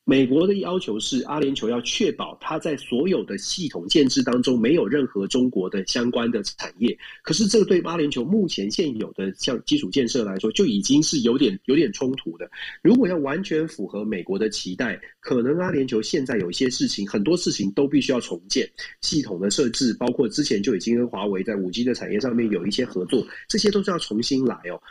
[0.10, 6.98] 美国的要求是，阿联酋要确保它在所有的系统建制当中没有任何中国的相关的产业。
[7.24, 12.50] 可是，这个对阿联酋目前现有的像基础建设来说，就已经是有点有点冲突的。
[12.82, 18.66] 如果要完全符合美国的期待，可能阿联酋现在有一些事情，很多事情都必须要重建
[19.02, 24.82] 系统的设置，包括之前就已经跟华为在五 G 的产业上面有一些合作，这些都是要重新来哦。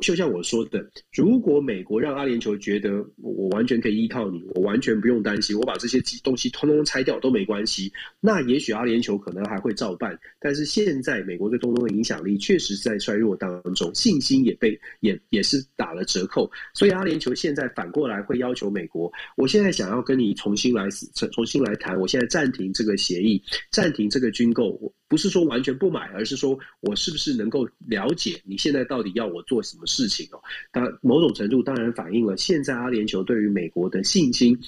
[0.00, 10.18] 就像我说的，如果美国让阿联酋觉得我完全可以依靠你，我完全不用担心，我把这些东西通通拆掉都没关系，那也许阿联酋可能还会照办。
[10.40, 20.88] 但是现在美国对中东的影响力确实在衰弱当中，信心也被也也是打了折扣，所以阿联酋现在反过来会要求美国，我现在想要跟你重新来
[21.32, 24.78] 重新来谈，我现在暂停这个协议，暂停这个军购。
[25.08, 30.40] 不是说完全不买，而是说我是不是能够了解你现在到底要我做什么事情哦？
[30.70, 34.58] 当某种程度当然反映了现在阿联酋对于美国的信心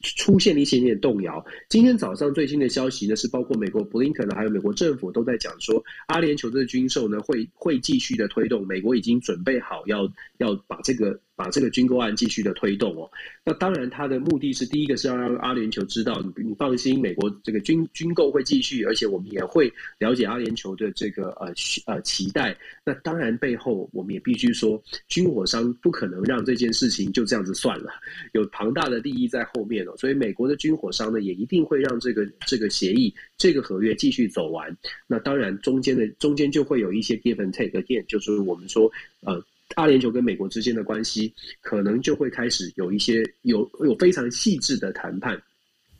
[0.00, 1.44] 出现了一些点动摇。
[1.68, 11.20] 今天早上最新的消息呢，是包括美国布林肯呢，还有美国政府都在讲说，阿联酋的军售呢会会继续的推动，美国已经准备好要要把这个。
[11.36, 13.10] 把这个军购案继续的推动哦，
[13.44, 21.52] 那当然他的目的是第一个是要让阿联酋知道，你你放心，美国这个军军购会继续，而且我们也会了解阿联酋的这个呃
[21.86, 22.56] 呃期待。
[22.84, 27.90] 那当然背后我们也必须说，军火商不可能让这件事情就这样子算了，
[28.32, 34.74] 有庞大的利益在后面哦，所以美国的军火商呢也一定会让这个这个协议这个合约继续走完。
[35.06, 38.88] 那当然中间的中间就会有一些 give and take again，就是我们说
[39.22, 39.44] 呃。
[39.76, 45.40] 阿联酋跟美国之间的关系，可能就会开始有一些有有非常细致的谈判。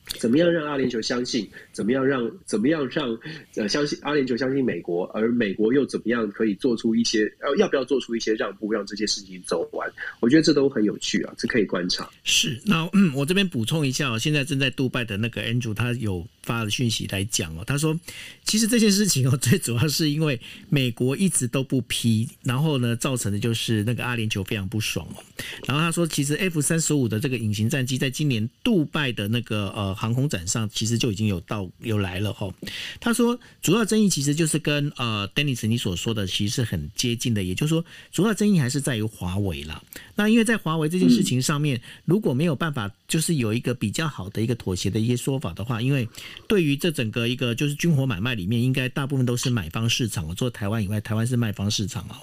[0.06, 1.48] 怎么样让阿联酋相信？
[1.72, 3.18] 怎么样让怎么样让
[3.56, 5.04] 呃相信阿联酋相信美国？
[5.14, 9.90] 而美国又怎么样可以做出一些要要不要做出一些让步，让这些事情走完？
[10.20, 12.08] 我觉得这都很有趣啊，这可以观察。
[12.22, 17.98] 是，那嗯，我这边补充一下哦，现在正在杜拜的那个 Andrew 他有发了讯息来讲哦，他说
[18.44, 20.38] 其实这件事情哦， 最主要是因为
[20.68, 25.24] 美国一直都不批，然后呢，造成的就是那个阿联酋非常不爽哦。
[25.66, 29.93] 然后他说，其实 F 三十五的这个隐形战机在今年杜拜的那个呃。
[29.94, 32.52] 航空展上其实就已经有到有来了哈。
[33.00, 39.82] 他说，主要争议其实就是跟呃，Dennis 你所说的其实是很接近的，也就是说，主要争议还是在于华为啦。
[40.14, 46.08] 那因为在华为这件事情上面，如果没有办法就是有一个比较好的一个妥协的一些说法的话，因为
[46.48, 52.20] 对于这整个一个就是军火买卖里面，应该大部分都是买方市场，我做台湾以外，台湾是卖方市场啊。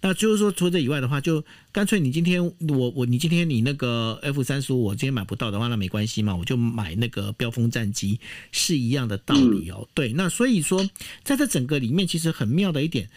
[0.00, 8.20] 那就是说，除了这以外的话，就干脆你今天我我你今天你那个 F 三十五我今天买不到的话，那没关系嘛，我就买那个标风战机
[8.52, 9.88] 是一样的道理哦。
[9.94, 10.88] 对，那所以说
[11.24, 13.08] 在这整个里面，其实很妙的一点，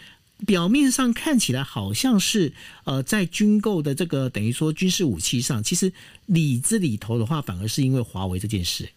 [0.46, 2.52] 表面上看起来好像是
[2.84, 5.92] 呃在军购的这个等于说军事武器上，其实
[6.26, 8.88] 里子里头的话，反而是因为华为这件事。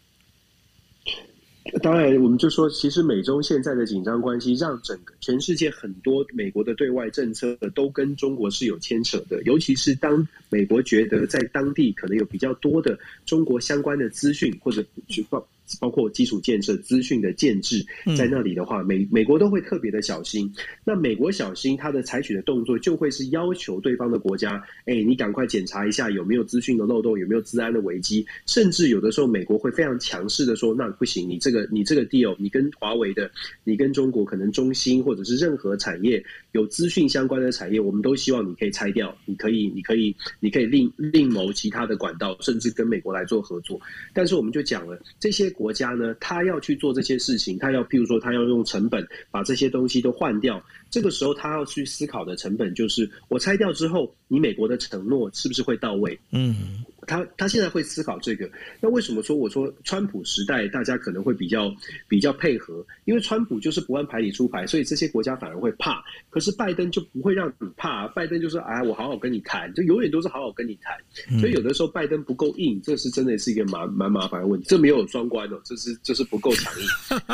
[1.82, 9.42] 当然，我们就说，其实美中现在的紧张关系，让整个全世界很多美国的对外政策都跟中国是有牵扯的。
[9.44, 15.48] 尤其是当美国觉得在当地可能有比较多的中国相关的资讯，或者去报。
[15.80, 17.86] 包括基础建设、资讯的建制，
[18.18, 20.52] 在那里的话，美美国都会特别的小心。
[20.84, 28.26] 那美国小心，它的采取的动作就会是要求对方的国家，哎，你赶快检查一下有没有资讯的漏洞，有没有治安的危机。
[28.46, 33.32] 甚至有的时候，美国会非常强势的说，那不行，你这个你这个 deal，你跟华为的，
[33.64, 43.80] 你跟中国可能中兴或者是任何产业有资讯相关的产业，我们都希望你可以拆掉，你可以，你可以，你可以另另谋其他的管道，甚至跟美国来做合作。
[44.14, 45.53] 但是我们就讲了这些。
[45.54, 50.62] 国家呢，他要去做这些事情，他要譬如说，他要用成本把这些东西都换掉。
[50.90, 56.20] 这个时候，他要去思考的成本就是，我拆掉之后，你美国的承诺是不是会到位？
[56.32, 56.84] 嗯。
[57.06, 61.74] 他他现在会思考这个，那为什么说我说川普时代大家可能会比较
[62.08, 62.86] 比较配合？
[63.06, 66.04] 因为川普就是不按牌理出牌，所以这些国家反而会怕。
[66.30, 71.40] 可是拜登就不会让你怕，拜登就是哎，我好好跟你谈，就永远都是好好跟你谈。
[71.40, 74.66] 所以有的时候拜登不够硬，这是真的是一个蛮蛮麻烦的问题。
[74.70, 76.88] 这没有双关哦，这是这是不够强硬，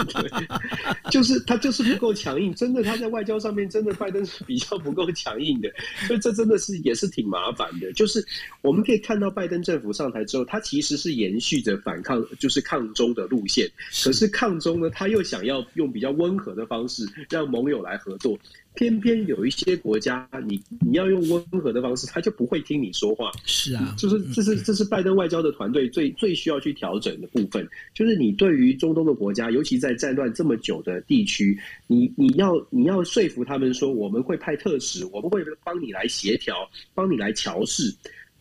[0.14, 2.54] 对，就是他就是不够强硬。
[2.56, 5.70] 真的他在外交上面真的拜登是比较不够强硬的，
[6.08, 7.94] 所以这真的是也是挺麻烦的。
[7.94, 8.26] 就是
[8.62, 9.59] 我们可以看到拜登。
[9.62, 13.70] 政府上台之后，他其实是延续着反抗，就是抗中的路线。
[14.04, 18.38] 可是抗中呢，他又想要用比较温和的方式让盟友来合作。
[18.76, 23.30] 偏偏有一些国家，你你要用温和的方式，他就不会听你说话。
[23.44, 27.68] 是啊，就是这是这是拜登外交的团队最最需要去调整的部分。
[27.94, 36.56] 就是你对于中东的国家，尤其在战乱这么久的地区，你你要你要说服他们说，我们会派特使，我们会帮你来协调，
[36.94, 37.94] 帮你来调试。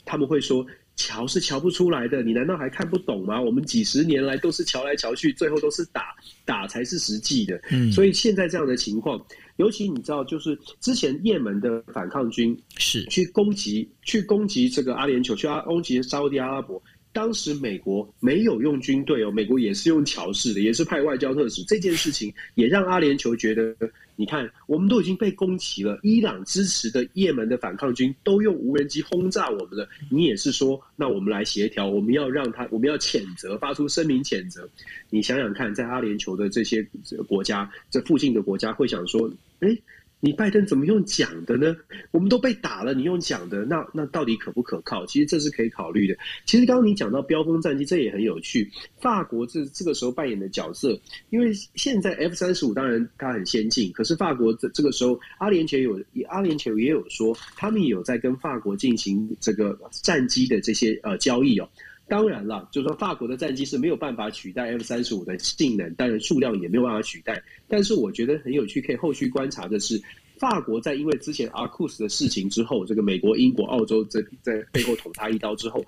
[0.04, 0.64] 他们会说。
[0.98, 3.40] 乔是瞧不出来的，你难道还看不懂吗？
[3.40, 7.58] 我们几十年来都是瞧来瞧去，最后都是打，打才是实际的。
[7.70, 9.24] 嗯，所以现在这样的情况，
[9.56, 16.82] 尤其你知道，就是之前也门的反抗军是去攻击，去攻击这个阿联酋，去阿攻击沙乌地阿拉伯。
[17.12, 21.62] 当时美国没有用军队哦，美国也是用桥式的，也是派外交特使。
[21.62, 23.74] 这件事情也让阿联酋觉得，
[24.20, 29.88] 你看，我们都已经被攻击了，伊朗支持的也门的反抗军都用无人机轰炸我们了。
[30.10, 34.68] 你也是说，那我们来协调，我们要让他，我们要谴责，发出声明谴责。
[35.08, 36.84] 你想想看，在阿联酋的这些
[37.28, 39.78] 国家，这附近的国家会想说，哎。
[40.20, 41.76] 你拜登怎么用讲的呢？
[42.10, 45.06] 我们都被打了，你用讲的，那那到底可不可靠？
[45.06, 46.16] 其实这是可以考虑的。
[46.44, 48.68] 其实刚刚你讲到飙风战机，这也很有趣。
[49.00, 50.98] 法国这这个时候扮演的角色，
[51.30, 61.68] 因为现在 F 三十五当然它很先进，可是法国这这个时候，阿联酋有阿联酋也有说，他们有在跟法国进行这个战机的这些呃交易哦。
[62.08, 67.40] 当然了，就是说法国的战机是没有办法取代 F 三十五的性能，当然数量也没有办法取代。
[67.68, 70.00] 但是我觉得很有趣，可以后续观察的是，
[70.38, 75.84] 法国在因为之前 AUKUS 的事情之后，这个美国、英国、澳洲在在背后捅他一刀之后，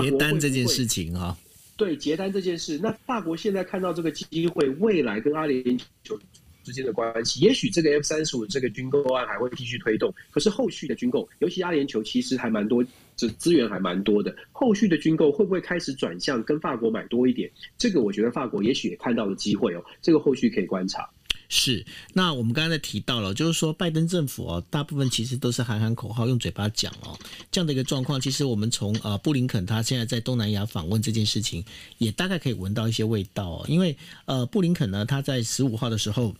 [0.00, 1.36] 结单这件事情啊，
[1.76, 5.60] 对结单这件事，那法国现在看到这个机会，未来跟阿联
[6.04, 6.16] 酋
[6.64, 10.12] 之间的关系，也许这个 F 三十五这个军购案还会继续推动。
[10.30, 12.84] 可是后续的军购，尤其阿联酋其实还蛮多。
[13.16, 17.48] 这资源还蛮多的，后续的军购会不会开始转向跟法国买多一点？
[17.78, 21.08] 这个我觉得法国也许也看到了机会哦，这个后续可以观察。
[21.48, 27.16] 是，那我们刚才提到了，就是说拜登政府哦，大部分其实都是喊喊口号，用嘴巴讲哦，
[27.52, 31.64] 这样的一个状况，其实我们从呃布林肯他现在在东南亚访问这件事情，
[31.98, 36.34] 也大概可以闻到一些味道哦，因为呃布林肯呢，他在十五号的时候，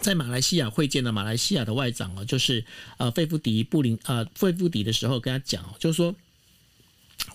[0.00, 2.64] 在马来西亚会见了马来西亚的外长哦，就是
[2.96, 6.14] 呃费夫迪布林呃费夫迪的时候跟他讲，就是说。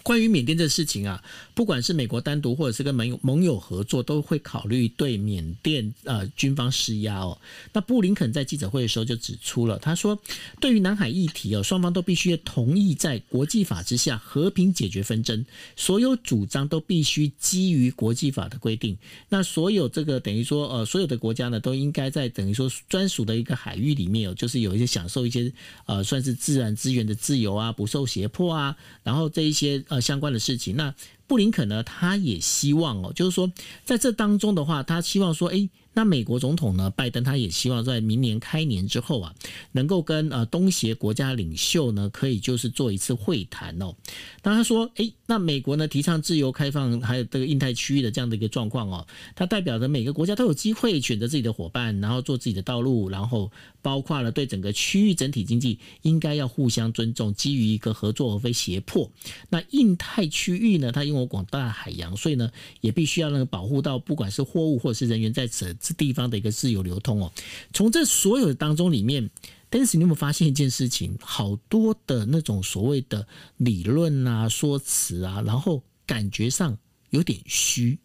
[0.02, 7.40] 关于缅甸这事情啊，不管是美国单独或者是跟盟友盟友合作，都会考虑对缅甸呃军方施压哦。
[7.72, 10.20] 那布林肯在记者会的时候就指出了，他说，
[10.60, 15.46] 对于南海议题哦，双方都必须同意在国际法之下和平解决纷争，
[15.78, 18.98] 所有主张都必须基于国际法的规定。
[19.30, 25.52] 那所有这个等于说呃，所有的国家呢，都应该在等于说专属的一个海域里面哦，就是有一些享受一些
[25.86, 29.73] 呃，算是自然资源的自由啊，不受胁迫啊，然后这一些。
[29.88, 30.94] 呃，相关的事情，那
[31.34, 33.52] 布林肯呢，他也希望哦，就是说，
[33.84, 35.68] 在这当中的话，他希望说，诶。
[35.96, 39.36] 那美国总统呢，拜登他也希望在明年开年之后啊，
[39.74, 43.94] 能够跟呃东协国家领袖呢，可以就是做一次会谈哦。
[44.42, 49.06] 当他说，诶，那美国呢提倡自由开放，还有这个印太区域的这样的一个状况哦，
[49.36, 53.52] 它代表着每个国家都有机会选择自己的伙伴，然后做自己的道路，然后
[53.84, 59.12] 包括了对整个区域整体经济应该要互相尊重，基于一个合作而非胁迫。
[59.50, 62.52] 那印太区域呢，它拥广大海洋，所以呢
[62.82, 65.76] 也必须要那个保护到不管是货物或者是人员在此。
[65.80, 67.32] 这地方的一个自由流通哦。
[67.74, 69.30] 从这所有的当中里面，
[69.70, 71.18] 但是你有没有发现一件事情？
[71.22, 76.78] 好多的那种所谓的理论啊、说辞啊，然后感觉上
[77.10, 77.98] 有点虚。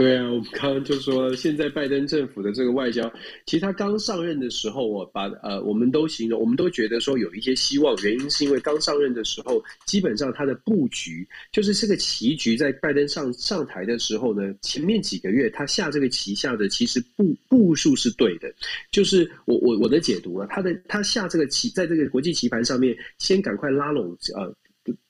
[0.00, 3.12] 对啊，我们刚刚就说，现在拜登政府的这个外交，
[3.44, 18.50] 其实他刚上任的时候，我把呃，我们都形容，我们都觉得说有一些希望，原因是因为刚上任的时候，基本上他的布局就是这个棋局，在拜登上上台的时候呢，前面几个月他下这个棋下的其实步步数是对的，
[18.90, 24.50] 就是我我我的解读啊，他的他下这个棋，在这个国际棋盘上面，先赶快拉拢呃。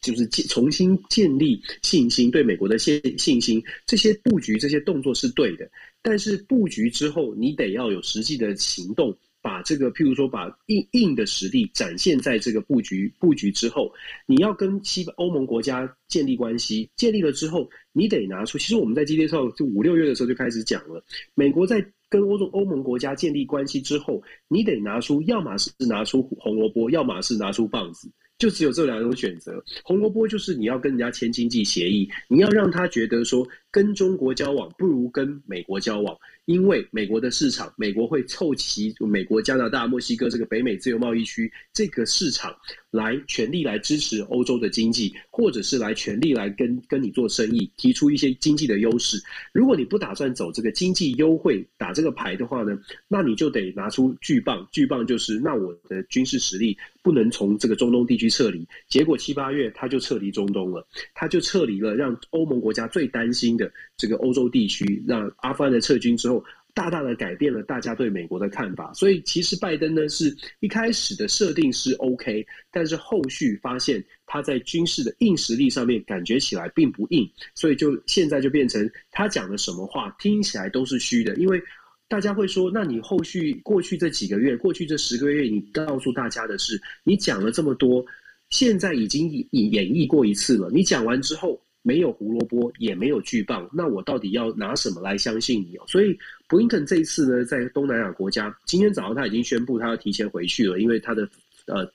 [0.01, 5.71] 就是建重新建立信心，对美国的信信心，这些布局、这些动作是对的。
[6.03, 13.93] 但是布局之后，你得要有实际的行动，把这个譬如说把硬硬的实力展现在这个布局布局之后，
[14.27, 18.57] 你要跟西欧盟国家建立关系，建立了之后，你得拿出。
[18.57, 21.05] 其实我们在今天时候就五六月的时候就开始讲了，
[21.35, 28.11] 美国在跟欧洲欧盟国家建立关系之后，你得拿出，要么是拿出红萝卜，要么是拿出棒子。
[28.41, 36.17] 就只有这两种选择，红萝卜就是你要跟人家签经济协议，你要让他觉得说跟中国交往不如跟美国交往。
[36.47, 42.53] 因为美国的市场，美国会凑齐美国、加拿大、墨西哥这个北美自由贸易区这个市场，
[42.91, 49.23] 来全力来支持欧洲的经济，或者是来全力来跟跟你做生意，提出一些经济的优势。
[49.53, 58.67] 如果你不打算走这个经济优惠打这个牌的话呢，那你就得拿出巨棒，巨棒就是那我的军事实力不能从这个中东地区撤离。
[58.89, 66.43] 结果七八月他就撤离中东了，他就撤离了，让欧盟国家最担心的这个欧洲地区，让阿富汗的撤军之后。
[66.73, 81.61] 大大的改变了大家对美国的看法，所以其实拜登呢是一开始的设定是 OK，但是后续发现他在军事的硬实力上面感觉起来并不硬，所以就现在就变成他讲的什么话听起来都是虚的，因为
[82.09, 88.03] 大家会说，那你后续过去这几个月，过去这十个月，你告诉大家的是，你讲了这么多，
[88.49, 91.61] 现在已经演演绎过一次了，你讲完之后。
[91.83, 95.85] 没有胡萝卜，也没有巨棒，那我到底要拿什么来相信你哦？
[95.89, 101.27] 所以布林肯这一次呢，在东南亚国家，今天早上他已经宣布他要提前回去了，因为他的
[101.67, 101.91] 呃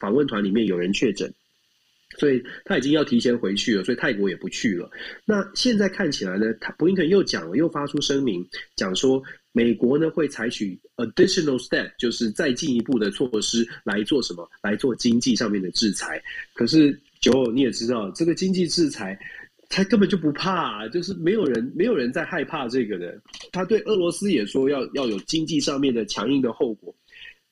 [0.00, 1.30] 访问团里面有人确诊，
[2.18, 4.90] 所以他已经要提前回去了，所以泰国也不去了。
[5.26, 8.42] 那现在看起来呢，他布林肯又讲了，又发出声明，
[8.74, 9.22] 讲说
[9.52, 14.48] 美国呢会采取 additional step，就是再进一步的措施来做什么？
[14.62, 16.22] 来做经济上面的制裁。
[16.54, 16.98] 可是。
[17.26, 19.18] 九，你也知道，这个经济制裁，
[19.68, 23.20] 他根本就不怕，就是没有人，没有人在害怕这个的。
[23.50, 26.94] 他对俄罗斯也说要要有经济上面的强硬的后果。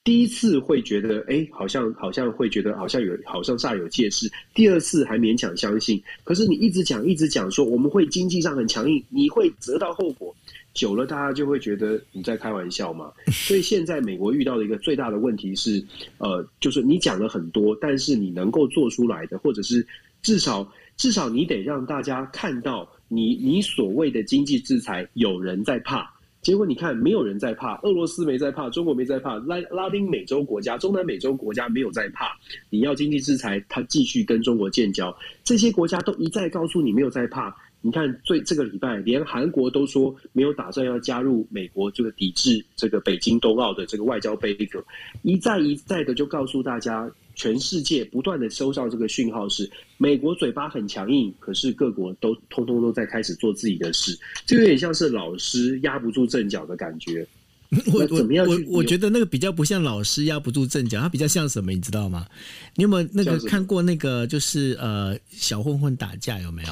[0.05, 4.31] 第一次会觉得，哎，好像好像会觉得好像有好像煞有介事。
[4.55, 6.01] 第二次还勉强相信。
[6.23, 10.33] 可是你一直讲一直讲说我们会经济上很强硬，你会得到后果。
[10.75, 13.13] 久了，大家就会觉得你在开玩笑嘛。
[13.33, 15.83] 所以现在美国遇到的一个最大的问题是，
[16.19, 19.87] 呃，就是你讲了很多，但是你能够做出来的，或者是
[20.21, 26.13] 至少至少你得让大家看到你你所谓的经济制裁有人在怕。
[26.43, 32.37] 结果你看，没有人在怕，俄罗斯没在怕，中国没在怕，拉拉丁美洲国家、中南美洲国家没有在怕。
[32.69, 37.57] 你要经济制裁，他继续跟中国建交，这些国家都一再告诉你没有在怕。
[37.87, 44.83] 你看最这个礼拜，连韩国都说没有打算要加入美国这个抵制这个北京冬奥的这个外交杯葛，
[45.21, 57.27] 一再一再的就告诉大家，全世界不断的收到这个讯号是，美国嘴巴很强硬，可是各国都通通都在开始做自己的事，就有点像是老师压不住阵脚的感觉。
[57.93, 62.27] 我我我我觉得那个比较不像老师压不住阵脚，它比较像什么，你知道吗？
[62.77, 66.69] 你有没有那个看过那个就是呃小混混打架有没有？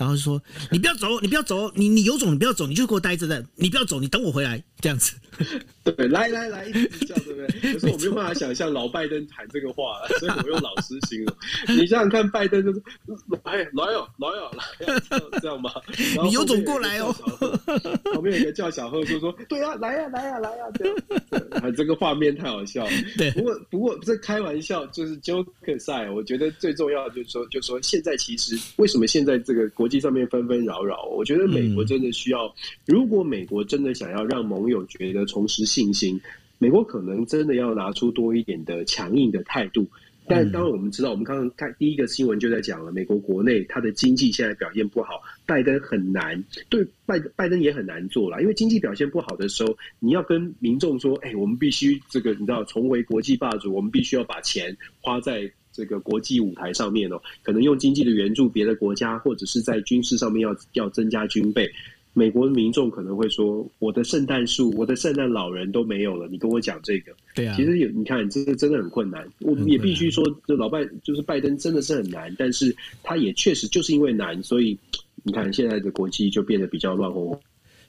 [0.00, 5.12] 然后就说你不要走，你不要走，你你有种你不要走，你就给我待着的，你不要走，你等我回来这样子。
[5.96, 7.46] 对，来来来，一直叫对不对？
[7.72, 11.34] 可是我没有办法想象老拜登谈这个话， 所以我用老师形容。
[11.68, 12.82] 你想想看，拜登就是
[13.44, 15.70] 哎来哦来哦来哦，这样吗？
[16.22, 17.14] 你有种过来哦。
[18.12, 21.74] 旁边有一个叫小贺，就说对啊来呀来呀来呀这样。
[21.74, 22.90] 这个画面太好笑了。
[23.16, 32.54] 对，不过不过这开玩笑就是 joke aside，我觉得最重要的就是说，就是说现在其实为什么现在这个国际上面纷纷扰扰，我觉得美国真的需要，
[32.84, 36.20] 如果美国真的想要让盟友觉得重拾信心，
[36.58, 39.86] 美国可能真的要拿出多一点的强硬的态度。
[40.26, 55.50] 但当然我们知道，我们刚刚看第一个新闻就在讲了，美国国内它的经济现在表现不好，拜登很难，对拜拜登也很难做了，因为经济表现不好的时候，你要跟民众说，哎，我们必须这个你知道重回国际霸主，我们必须要把钱花在。
[55.72, 61.70] 这个国际舞台上面哦，可能用经济的援助别的国家，或者是在军事上面要要增加军备。
[62.12, 69.26] 美国的民众可能会说：“我的圣诞树，我的圣诞老人都没有了，你跟我讲这个。”对啊，其实有你看，这个真的很困难。
[69.40, 74.76] 我们也必须说，这老拜就是拜登真的是很难，但是他也确实就是因为难，所以
[75.22, 77.40] 你看现在的国际就变得比较乱哄哄。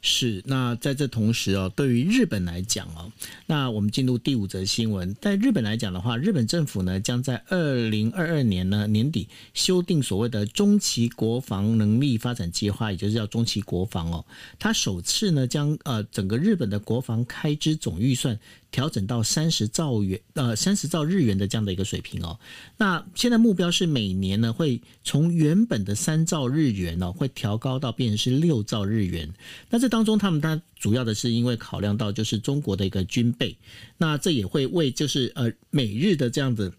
[0.04, 3.12] 是，那在这同时哦，对于日本来讲哦，
[3.46, 5.16] 那我们进入第五则新闻。
[5.22, 14.26] 在日本来讲的话，日本政府呢将在二零二二年呢年底修订所谓的中期国防能力发展计划，也就是叫中期国防哦。
[14.58, 18.40] 它首次呢将呃整个日本的国防开支总预算。
[18.72, 22.40] 调整到三十兆元，呃，三十兆日元的这样的一个水平哦。
[22.78, 29.30] 那现在目标是每年呢，会从原本的三兆日元呢，会调高到变成是六兆日元。
[29.70, 33.58] 那这当中，他们它主要的是因为考量到就是中国的一个军备，
[33.98, 36.74] 那这也会为就是呃美日的这样子。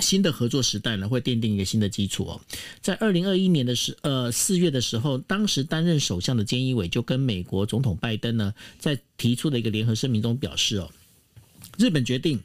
[0.00, 2.40] 新的合作时代呢，会奠定一个新的基础哦。
[2.80, 10.90] 在二零二一年的时呃四月的时候，当时担任首相的菅义伟就跟美国总统拜登呢，在提出的一个联合声明中表示哦，
[11.76, 12.40] 日本决定。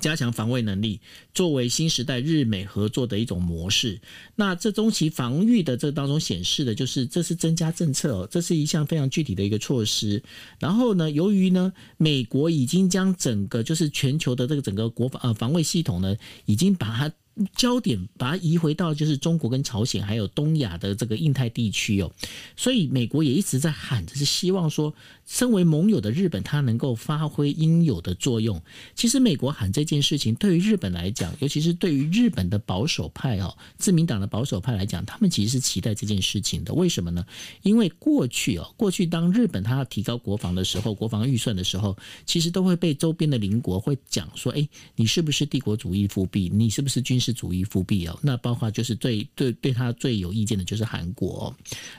[0.00, 1.00] 加强防卫能力，
[1.32, 4.00] 作为新时代日美合作的一种模式。
[4.36, 10.22] 那这中期防御的这当中显示的就是，这是增加政策哦，这是一项非常具体的一个措施。
[10.58, 17.12] 然后呢，由于呢，美国已经将整个就是全球的这个整个国防呃防卫系统呢，已经把它。
[17.56, 22.12] 焦点把它移回到就是中国跟朝鲜，还有东亚的这个印太地区哦，
[22.56, 24.94] 所以美国也一直在喊着是希望说，
[25.26, 28.62] 身为盟友的日本，它能够发挥应有的作用。
[28.94, 36.72] 其实美国喊这件事情，对于日本来讲，尤其是对于日本的保守派哦，自民党的保守派来讲，他们其实是期待这件事情的。
[36.72, 37.26] 为什么呢？
[37.62, 46.48] 因为过去哦，过去当日本它要提高国防的时候，国防预算的时候，其实都会被周边的邻国会讲说，哎，你是不是帝国主义复辟？
[46.48, 47.18] 你是不是军？
[47.24, 51.54] 是主义复辟哦，那包括就是最对对他最有意见的就是韩国。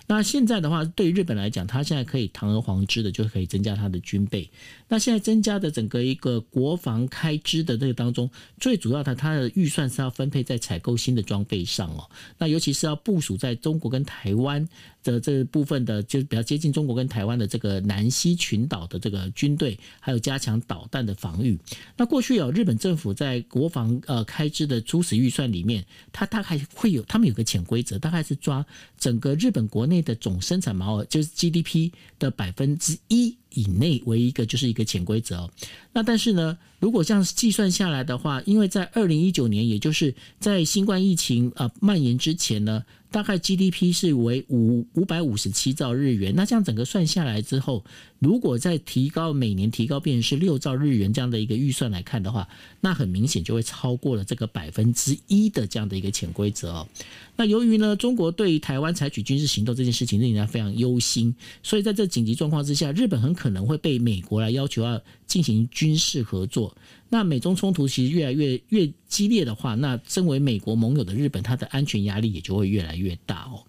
[0.06, 4.50] 那现在的话，对于日本来讲，他现在可以堂而皇之的，就可以增加他的军备。
[4.88, 12.08] 那现在增加的整个一个国防开支的这个当中，最主要的它的预算是要分配在采购新的装备上哦。
[12.38, 14.68] 那尤其是要部署在中国跟台湾
[15.04, 21.58] 的这部分的，就是比较接近中国跟台湾的这个南西群岛的这个军队，还有加强导弹的防御。
[21.98, 28.66] 那过去有日本政府在国防呃开支的初始预算里面，它大概会有，他们有个潜规则，大概是抓
[28.99, 35.49] 整个日本国内的总生产毛额，就是 GDP 的百分之一以内为一个，就是一个潜规则。
[35.93, 42.84] 那但是呢，如果这样计算下来的话，因为在二零一九年，也就是在新冠疫情啊蔓延之前呢。
[43.11, 47.86] 大概 GDP 是为五五百五十七兆日元，那这样整个算下来之后，
[48.26, 52.48] 如果再提高每年提高变成是六兆日元这样的一个预算来看的话，
[52.82, 56.88] 那很明显就会超过了这个百分之一的这样的一个潜规则哦。
[57.36, 66.76] 那由于呢，中国对于台湾采取军事行动这件事情令人非常忧心，所以在这紧急状况之下，日本很可能会被美国来要求要进行军事合作。
[67.10, 73.62] 那美中冲突其实越来越越激烈的话，那身为美国盟友的日本，它的安全压力也就会越来越大哦。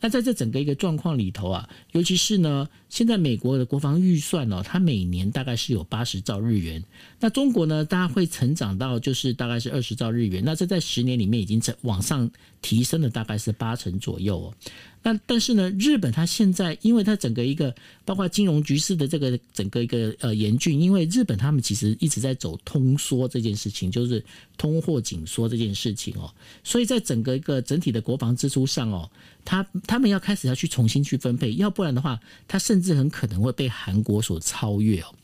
[0.00, 6.82] 那在这整个一个状况里头啊，尤其是呢，现在美国的国防预算哦，它每年大概是有八十兆日元。
[7.20, 10.42] 那中国呢，大家会成长到就是大概是二十兆日元。
[10.44, 12.30] 那这在十年里面已经成往上
[12.62, 14.54] 提升了大概是八成左右哦。
[15.02, 17.74] 那但是呢，日本它现在因为它整个一个
[18.04, 24.22] 包括金融局势的这个整个一个呃严峻，因为日本他们其实一直在走通缩这件事情，就是
[24.56, 26.32] 通货紧缩这件事情哦，
[26.64, 29.08] 所以在整个一个整体的国防支出上哦，
[29.44, 35.14] 他他们要开始要去重新去分配，要不然的话，他甚至很可能会被韩国所超越哦。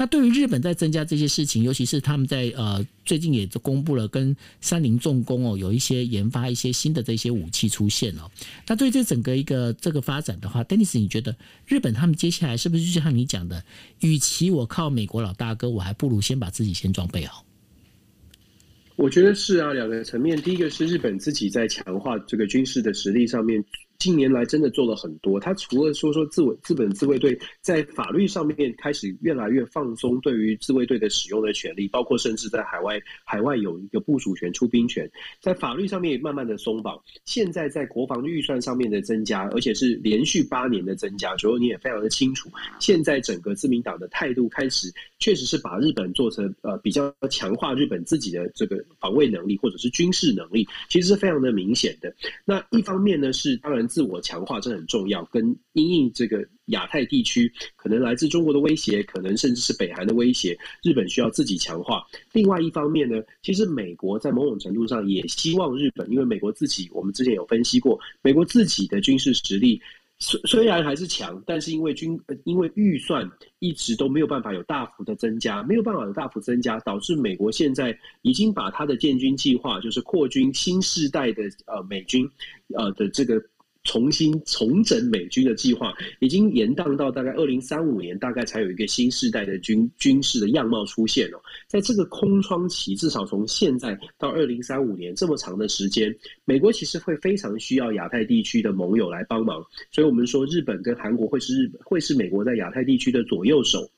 [0.00, 8.22] 那对于日本在增加这些事情，尤其是他们在呃最近也公布了跟三菱重工哦有一些研发一些新的这些武器出现哦。
[8.66, 11.36] 那对这整个一个这个发展的话，Dennis，你觉得
[11.66, 13.62] 日本他们接下来是不是就像你讲的，
[14.00, 17.44] 与其我靠美国老大哥，我还不如先把自己先装备好？
[18.96, 23.62] 我觉得是啊，两个层面，第一个是日本自己在强化这个军事的实力上面。
[24.00, 36.98] 近年来真的做了很多，他除了说说自卫资本自卫队在法律上面开始越来越放松对于自卫队的使用的权利，包括甚至在海外海外有一个部署权、出兵权，在法律上面也慢慢的松绑。
[37.26, 42.48] 现在在国防预算上面的增加，而且是连续八年的增加，所以你也非常的清楚，
[42.78, 52.10] 现在整个自民党的态度开始确实是把日本做成呃比较强化日本自己的这个防卫能力或者是军事能力，其实是非常的明显的。
[52.46, 53.89] 那一方面呢是当然。
[53.90, 62.04] 自我强化这很重要，跟因应这个亚太地区可能来自中国的威胁，可能甚至是北韩的威胁，日本需要自己强化。
[62.32, 69.82] 另外一方面呢，其实美国在某种程度上也希望日本，因为美国自己，我们之前有分析过，美国自己的军事实力。
[70.22, 73.26] 虽虽然还是强，但是因为军因为预算
[73.58, 82.30] 一直都没有办法有大幅的增加，没有办法有大幅增加，导致美国现在已经把他的建军计划，就是扩军新世代的呃美军
[82.76, 83.42] 呃的这个。
[83.84, 91.40] 重新重整美军的计划已经延宕到大概二零三五年，大概才有一个新世代的军军事的样貌出现哦。
[91.66, 96.14] 在这个空窗期，至少从现在到二零三五年这么长的时间，
[96.44, 99.64] 美国其实会非常需要亚太地区的盟友来帮忙。
[99.90, 103.90] 所以，我们说日本跟韩国会是日本会是美国在亚太地区的左右手。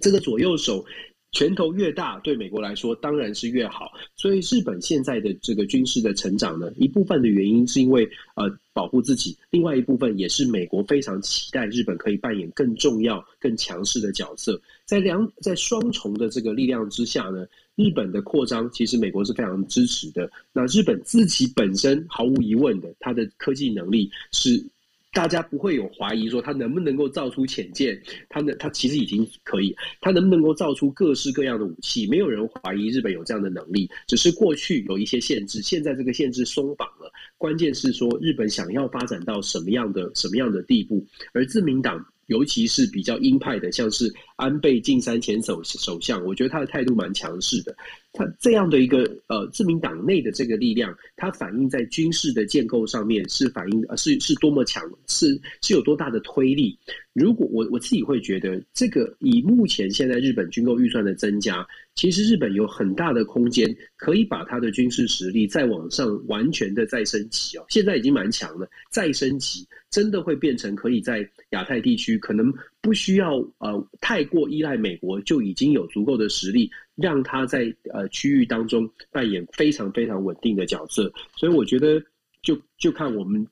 [0.00, 0.84] 这个左右手。
[1.32, 3.92] 拳头越大，对美国来说当然是越好。
[4.16, 14.60] 所以日本现在的这个军事的成长呢，一部分的原因是因为呃保护自己，另外一部分也是美国非常期待日本可以扮演更重要、更强势的角色。
[14.84, 20.30] 在两在双重的这个力量之下呢，日本的扩张其实美国是非常支持的。
[20.52, 24.64] 那日本自己本身毫无疑问的，它的科技能力是。
[25.12, 32.06] 大家不会有怀疑说他能不能够造出潜舰，他能，他其实已经可以，他能不能够造出各式各样的武器？
[32.06, 37.10] 没有人怀疑日本有这样的能力，只是过去有一些限制，现在这个限制松绑了。
[37.36, 42.04] 关键是说日本想要发展到什么样的什么样的地步，而自民党。
[42.28, 47.76] 尤其是比较鹰派的，像是安倍晋三前首首相，我觉得他的态度蛮强势的。
[48.12, 56.78] 他这样的一个呃自民党内的这个力量，它反映在军事的建构上面，是反映呃是是多么强，是是有多大的推力。
[57.12, 61.66] 如果我我自己会觉得，这个以目前现在日本军购预算的增加，
[61.98, 67.64] 其实日本有很大的空间，可以把它的军事实力再往上完全的再升级哦。
[67.68, 69.66] 现在已经蛮强了，再升级。
[69.90, 81.12] 真的会变成可以在亚太地区，可能不需要呃太过依赖美国，就已经有足够的实力，让他在呃区域当中扮演非常非常稳定的角色。
[81.36, 82.00] 所以我觉得，
[82.42, 83.44] 就就看我们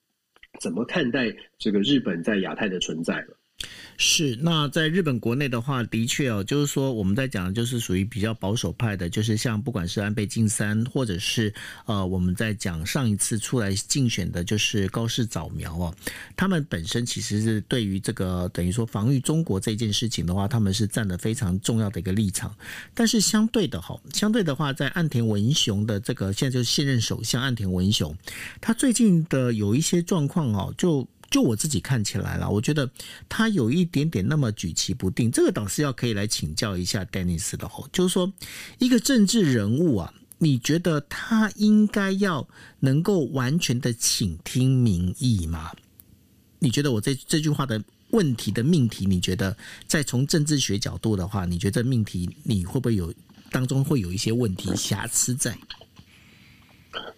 [0.60, 3.36] 怎么看待这个日本在亚太的存在了。
[3.98, 11.52] 是，那在日本国内的话，的确哦，就是说我们在讲的就是属于比较保守派的，就是像不管是安倍晋三，或者是
[11.86, 15.94] 呃我们在讲上一次出来竞选的，就是高市早苗哦，
[16.36, 22.54] 他们本身其实是对于这个等于说防御中国这件事情的话，他们是占了非常重要的一个立场。
[22.94, 28.14] 但是相对的哈，相对的话，在岸田文雄的这个现在就是现任首相岸田文雄，
[28.60, 31.08] 他最近的有一些状况哦，就。
[31.30, 32.88] 就我自己看起来了，我觉得
[33.28, 35.30] 他有一点点那么举棋不定。
[35.30, 38.32] 这个倒是要可以来请教一下 Dennis 的吼，就是说
[38.78, 42.46] 一个政治人物啊，你觉得他应该要
[42.80, 45.72] 能够完全的倾听民意吗？
[46.58, 49.56] 你觉得我这这句话的问题的命题，你觉得
[49.86, 53.12] 在从政治学角度的话，你觉得命题你会不会有
[53.50, 55.56] 当中会有一些问题瑕疵在？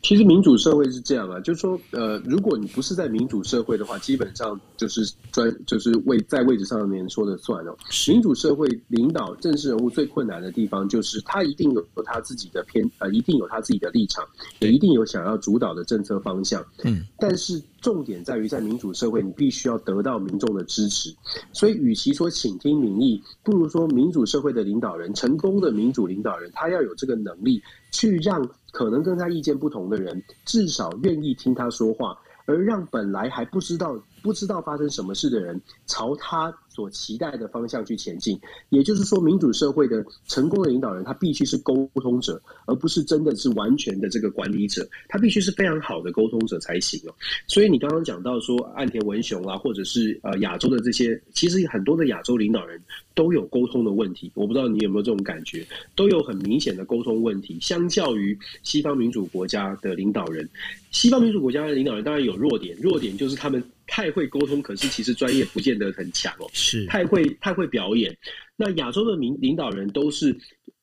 [0.02, 7.76] 其实民主社会是这样啊，就是说，呃，如果你不是在民主社会的话，基本上就是专就是位在位置上面说了算哦。
[8.08, 14.24] 民主社会领导政治人物最困难的地方，就是他一定有他自己的偏，呃，一定有他自己的立场，
[14.60, 16.64] 也一定有想要主导的政策方向。
[16.84, 21.14] 嗯，但是重点在于在民主社会，你必须要得到民众的支持。
[21.52, 33.96] 所以，与其说倾听民意，不如说民主社会的领导人，成功的民主领导人，他要有这个能力，去让可能跟他意见不同的人，至少愿意听他说话，而让本来还不知道。
[34.22, 38.38] 不知道发生什么事的人，朝他所期待的方向去前进。
[38.68, 44.88] 也就是说，民主社会的成功的领导人，他必须是沟通者，而不是真的是完全的这个管理者。
[45.08, 47.14] 他必须是非常好的沟通者才行哦。
[47.46, 52.80] 所以你刚刚讲到说岸田文雄啊，或者是呃亚洲的这些，其实很多的亚洲领导人
[53.14, 54.30] 都有沟通的问题。
[54.34, 55.66] 我不知道你有没有这种感觉，
[55.96, 57.58] 都有很明显的沟通问题。
[57.60, 60.48] 相较于西方民主国家的领导人，
[60.90, 63.62] 西方民主国家的领导人当然有弱点，弱点就是他们。
[63.88, 66.48] 太会沟通，可是其实专业不见得很强哦。
[66.52, 68.16] 是太会太会表演。
[68.54, 70.36] 那亚洲的领领导人都是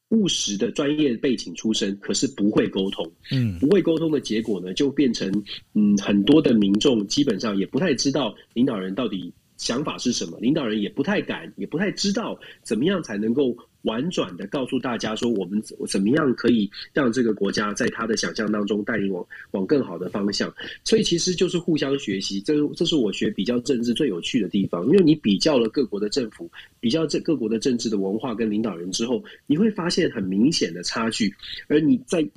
[0.09, 3.09] 务实的专业背景出身，可是不会沟通。
[3.31, 5.31] 嗯，不会沟通的结果呢，就变成
[5.73, 13.55] 嗯，很多的民众基本上也不太知道领导人到底想法是什么，领导人也不太敢，也不太知道怎么样才能够。
[13.85, 20.53] 婉转的告诉大家说，我们怎么样可以让这个国家在他的想象当中带领往往更好的方向？
[20.83, 24.85] 所以其实就是互相学习，这这是我学比较政治最有趣的地方。
[24.87, 31.33] 因为你比较了各国的政府，比较这各国的政治的文化跟领导人之后，你会发现很明显的差距，
[31.67, 32.27] 而你在。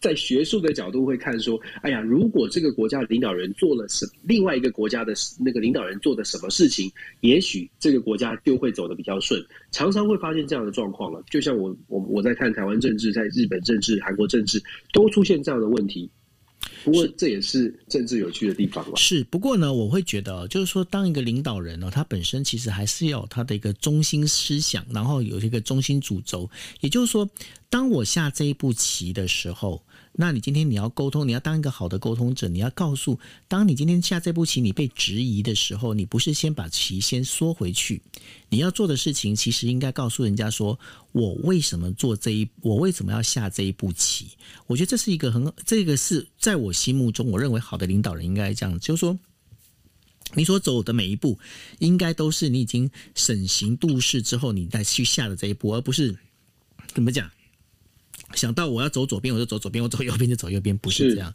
[0.00, 6.90] 在学术的角度会看说，哎呀，如果这个国家领导人做了什另外一个国家的那个领导人做的什么事情，
[7.20, 9.44] 也许这个国家就会走的比较顺。
[9.72, 11.22] 常常会发现这样的状况了。
[11.30, 16.10] 就像我我我在看台湾政治，在日本政治、韩国政治都出现这样的问题。
[16.84, 18.92] 不过这也是政治有趣的地方吧。
[18.96, 26.48] 是，不过呢，我会觉得，就是说，当一个领导人呢，他本身其实还是要有他的一个中心思想，然后有一个中心主轴。
[26.80, 27.28] 也就是说，
[27.68, 29.82] 当我下这一步棋的时候。
[30.18, 38.00] 那你今天你要沟通，你要当一个好的沟通者，你要告诉，当你今天下这步棋，你被质疑的时候，你不是先把棋先缩回去，
[38.48, 40.78] 你要做的事情其实应该告诉人家说，
[41.12, 44.28] 我为什么做这一，我为什么要下这一步棋？
[44.66, 49.18] 我觉得这是一个很，这个是在我心目中，我认为好的领导人应该这样，就是说，
[50.32, 51.38] 你所走的每一步，
[51.78, 56.16] 应该都是你已经审行度势之后，你再去下的这一步，而不是
[56.94, 57.30] 怎么讲？
[58.36, 61.32] 想到我要走左边，我就走左边；我走右边就走右边，不是这样。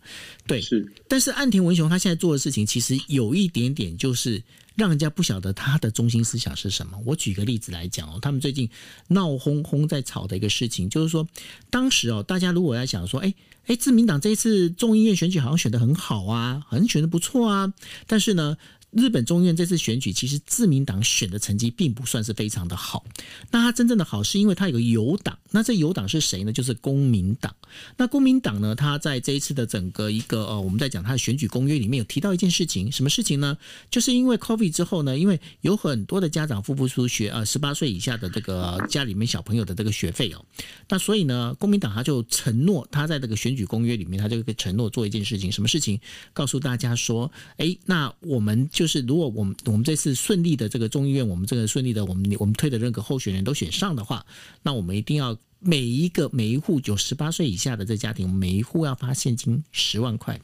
[0.47, 0.85] 对，是。
[1.07, 4.41] 但是岸田文雄他现在做的事情，其实有一点点就是
[4.75, 6.97] 让人家不晓得他的中心思想是什么。
[7.05, 8.69] 我举个例子来讲哦，他们最近
[9.07, 11.27] 闹哄哄在吵的一个事情，就是说，
[11.69, 13.33] 当时哦，大家如果在想说，哎
[13.65, 17.73] 哎，自民党这一次众议院选举好像选的很好啊，好像选的不错啊，
[18.07, 18.57] 但是呢。
[18.91, 23.05] 日本众议院这次选举，其实自民党选的成绩并不算是非常的好。
[23.49, 25.37] 那它真正的好，是因为它有个友党。
[25.49, 26.51] 那这友党是谁呢？
[26.51, 27.55] 就是公民党。
[27.95, 33.57] 那公民党呢，它在这一次的整个一个呃，我们在讲它的选举公约里面有提到一件事情，什么事情呢？
[33.89, 40.45] 就是因为 COVID 之后呢，因为有很多的家长付不出学呃十八岁以下的这个家里面小朋友的这个学费哦。
[40.89, 45.97] 那所以呢，公民党他就承诺，他在这个选举公约里面，他就会承诺做一件事情，什么事情？
[46.33, 48.80] 告诉大家说，哎，那我们就。
[48.81, 54.25] 就是如果我们我们这次顺利的这个中医院，我们这个顺利的我们我们推的任何候选人都选上的话，
[54.63, 60.41] 那我们一定要每一个每一户有十八岁以下的这家庭，每一户要发现金十万块。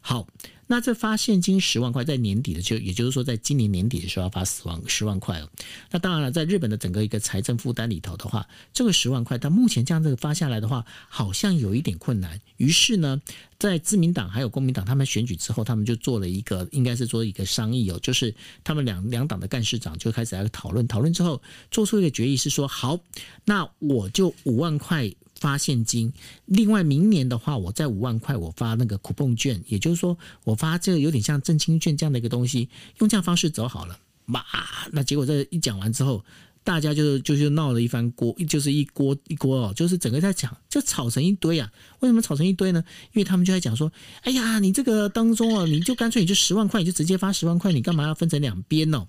[0.00, 0.28] 好。
[0.66, 5.48] 那这发现金十万块，在年底的就也就是说，在今年年底的时候要发十万十万块了。
[5.90, 12.40] 那当然了，在日本的整个一个财政负担里头的话，这个十万块，但目前这样子发下来的话，好像有一点困难。
[12.56, 13.20] 于是呢，
[13.58, 22.98] 在自民党还有公民党他们选举之后，他们就做了一个，应该是做一个商议哦，就是他们两两党的干事长就开始来讨论，讨论之后做出一个决议，是说好，
[23.44, 25.12] 那我就五万块。
[25.44, 26.10] 发现金，
[26.46, 32.70] 另外明年的话，我再五万块，我发那个 coupon 券，也就是说，我发这个有点像正清券这样的一个东西，
[33.00, 34.42] 用这样方式走好了嘛？
[34.90, 36.24] 那结果这一讲完之后，
[36.64, 41.70] 大家就就就闹了一番锅，就是一锅一锅哦，就是整个在讲，就吵成一堆啊。
[42.00, 42.82] 为什么吵成一堆呢？
[43.12, 43.92] 因为他们就在讲说，
[44.22, 49.06] 哎呀，你这个当中啊，你就干脆你就十万块，你就直接发十万块，你干嘛要分成两边呢？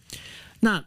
[0.60, 0.84] 那。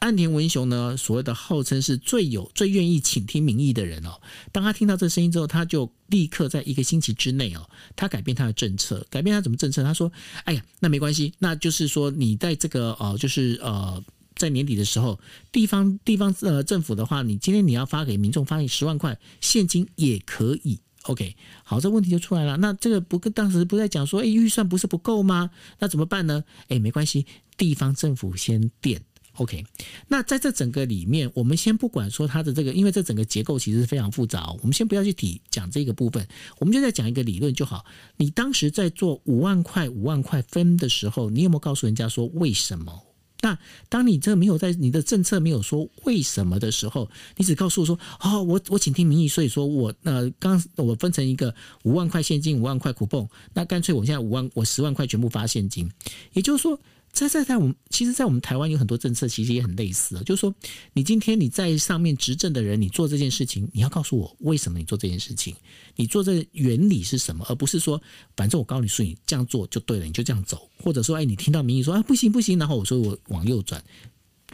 [0.00, 4.18] 岸田文雄呢，所谓的号称是最有、最愿意倾听民意的人哦。
[4.50, 9.84] 当他听到这声音之后，他就立刻在一个星期之内哦，他改变他的政策，改变他怎么政策？
[9.84, 10.10] 他说
[10.44, 14.02] ：“哎呀，那没关系，那就是说你在这个呃，就是呃，
[14.36, 15.20] 在年底的时候，
[15.52, 20.80] 地方地方呃政府的话，你今天你要发给民众发给十万块现金也可以。
[21.02, 22.56] OK，好，这问题就出来了。
[22.56, 25.50] 那这个不跟当时不在讲说，哎，预算不是不够吗？
[25.78, 26.42] 那怎么办呢？
[26.68, 27.26] 哎，没关系，
[27.58, 29.02] 地方政府先垫。”
[29.36, 29.64] OK，
[30.08, 36.26] 那在这整个里面，我们先不管说它的这个，因为这整个结构其实是非常复杂，我们先不要去提讲这个部分，
[36.58, 37.86] 我们就在讲一个理论就好。
[38.16, 43.02] 你当时在做五万块五万块分的时候，你有没有告诉人家说为什么？
[43.40, 43.56] 那
[43.88, 51.54] 当你这没有在你的政策没有说为什么的时候，你只告诉我说哦，我我倾听民意，所以说我呃刚我分成一个
[51.84, 55.90] 五万块现金五万块股蹦那干脆我现在五万我十万块全部发现金，
[56.34, 56.78] 也就是说。
[57.12, 60.22] 在在在我们，其实，在我们台湾有很多政策，其实也很类似啊。
[60.24, 60.54] 就是说，
[60.92, 65.54] 你今天你在上面执政的人，你做这件事情，你要告诉我为什么你做这件事情，
[65.96, 68.00] 你做这原理是什么，而不是说，
[68.36, 73.82] 反正我告诉你说你这样做就对了，你就这样走，或者说，哎，你听到民意说啊不行不行，然后我说我往右转，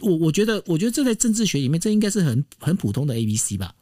[0.01, 3.73] 我我觉得，我觉得这在政治学里面，这应该是很很普通的 A B C 吧。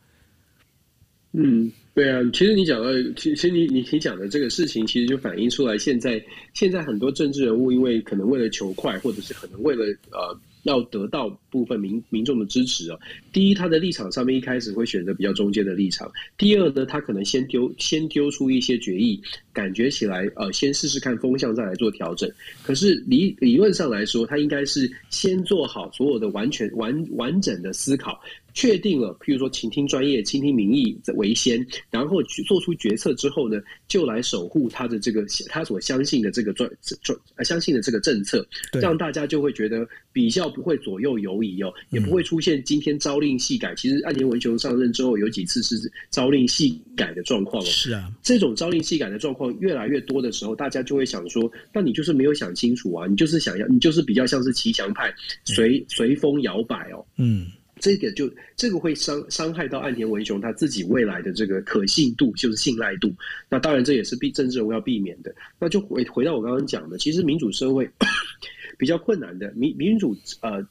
[1.32, 1.72] 嗯。
[1.96, 6.22] 对啊，其实你讲的，其实你你你讲的这个事情，其实就反映出来，现在
[6.54, 13.00] 现在很多政治人物，因为可能为了求快，或者是可能为了呃要得到部分民民众的支持啊。
[13.32, 16.06] 第一，他的立场上面一开始会选择比较中间的立场；
[16.38, 19.22] 第二呢，他可能先丢先丢出一些决议，
[19.54, 22.30] 感觉起来呃先试试看风向，再来做调整。
[22.62, 28.22] 可是理理论上来说，他应该是先做好所有的完全完完整的思考。
[28.56, 36.68] 确定了，譬如说倾听专业、倾听民意为先，然后去做出决策之后呢，就来守护他的这个他所相信的这个专
[37.02, 43.76] 专相信的这个政策，这样大家就会觉得比较不会左右游移哦，也不会出现今天朝令夕改。
[43.76, 45.76] 其实岸田文雄上任之后有几次是
[46.10, 47.66] 朝令夕改的状况哦。
[47.66, 57.06] 是啊，这种朝令夕改的状况越来越多的时候，大家就会想说，那你就是没有想清楚啊，你就是想要，你就是比较像是骑墙派，随随风摇摆哦。
[57.18, 57.48] 嗯。
[57.86, 63.14] 这个就这个会伤伤害到岸田文雄他自己未来的这个可信度，就是信赖度。
[63.48, 65.32] 那当然这也是避政治人物要避免的。
[65.60, 67.88] 那就回回到我刚刚讲的，其实民主社会
[68.76, 70.68] 比较困难的民民主呃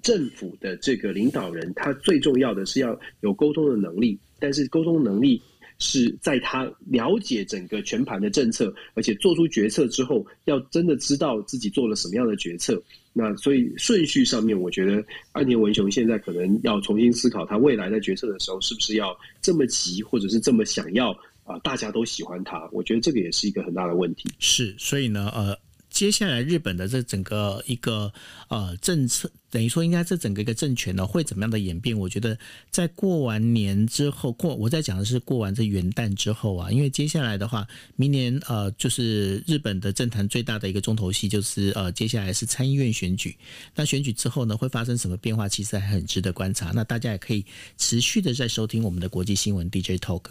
[0.00, 5.42] 政府的这个领导人，他最重要的是要有沟通的能力，但是沟通能力。
[5.78, 12.82] 是在他了解整个全盘的政策，而且做出决策之后，要真的知道自己做了什么样的决策。
[13.18, 15.02] 那所以顺序上面，我觉得
[15.32, 24.28] 安田文雄现在可能要重新思考，他未来在决策的时候是不是要这么急，或者是这么想要啊、大家都喜欢他，我觉得这个也是一个很大的问题。
[24.38, 25.56] 是，所以呢，呃，
[25.96, 28.12] 接下来日本的这整个一个
[28.48, 29.32] 呃政策。
[29.48, 31.96] 等于说，应该这整个一个政权呢，会怎么样的演变？
[31.96, 32.36] 我觉得
[32.70, 43.34] 在过完年之后，过我在讲的是过完这元旦之后啊，因为接下来的话，明年呃，就是日本的政坛最大的一个重头戏，就是呃，接下来是参议院选举。
[43.74, 45.48] 那选举之后呢，会发生什么变化？
[45.48, 46.72] 其实还很值得观察。
[46.74, 47.46] 那大家也可以
[47.78, 50.24] 持续的在收听我们的国际新闻 DJ Talk。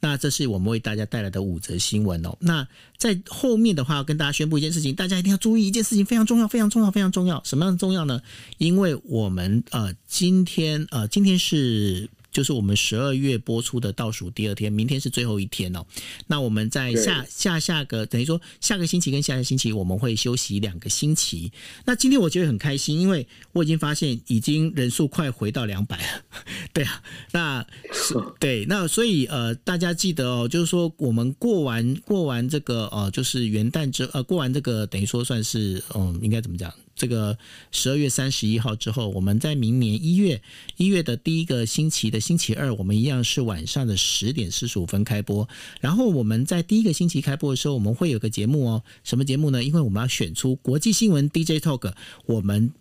[0.00, 2.36] 那这是我们为大家带来的五则新闻哦。
[2.40, 2.66] 那
[2.98, 7.40] 在后面的话，要跟大家宣布一件事情，大大家一定要注意一件事情，非常重要，非常重要，非常重要。
[7.44, 8.20] 什么样的重要呢？
[8.58, 12.10] 因为我们呃，今天呃，今天是。
[12.36, 15.82] 就是我们十二月播出的倒数第二天，明天是最后一天哦。
[16.26, 21.50] 那我们在下下下个等于说下个星期跟下个星期我们会休息两个星期。
[21.86, 26.22] 那今天我觉得很开心，因为我已经发现已经人数快回到两百了。
[26.74, 27.66] 对啊，那
[28.38, 36.70] 对那所以呃大家记得哦，就是说我们过完过完这个呃就是元旦之呃过完这个等于说算是嗯应该怎么讲？
[36.96, 37.38] 这个
[37.70, 40.40] 十二月三十一号之后，我们在明年一月
[40.78, 45.46] 一月的第一个星期的星期二，我们一样是晚上的十点四十五分开播。
[45.80, 49.62] 然后我们在第一个星期开播的时候，我们会有个节目哦，什么节目呢？
[49.62, 51.92] 因为我们要选出国际新闻 DJ Talk，
[52.24, 52.72] 我们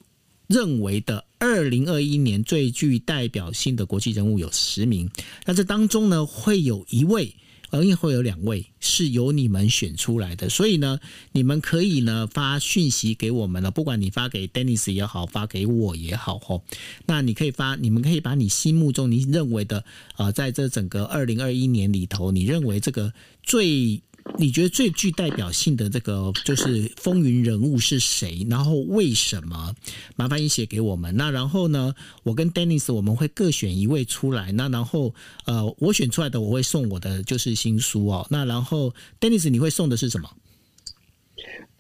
[0.47, 5.09] 认为的二零二一年最具代表性的国际人物有十名。
[5.45, 7.36] 那这当中呢，会有一位。
[7.76, 10.99] 而也会有两位是由你们选出来的，所以呢，
[11.34, 16.63] 你们可以呢发讯息给我们了，不管你发给 Dennis 也好，发给我也好，吼，
[17.05, 19.84] 那你可以发，你们可以把你心目中你认为的，
[20.17, 23.13] 呃，在这整个二零二一年里头，你认为这个
[23.43, 24.01] 最。
[24.38, 28.45] 你觉得最具代表性的这个就是风云人物是谁？
[28.49, 29.73] 然后为什么？
[30.15, 31.15] 麻烦你写给我们。
[31.15, 34.51] 那然后呢，我跟 Dennis 我们会各选一位出来。
[34.51, 35.13] 那然后
[35.45, 38.28] 呃，我选出来的我会送我的就是新书哦。
[38.30, 40.30] 那然后 Dennis 你会送的是什么？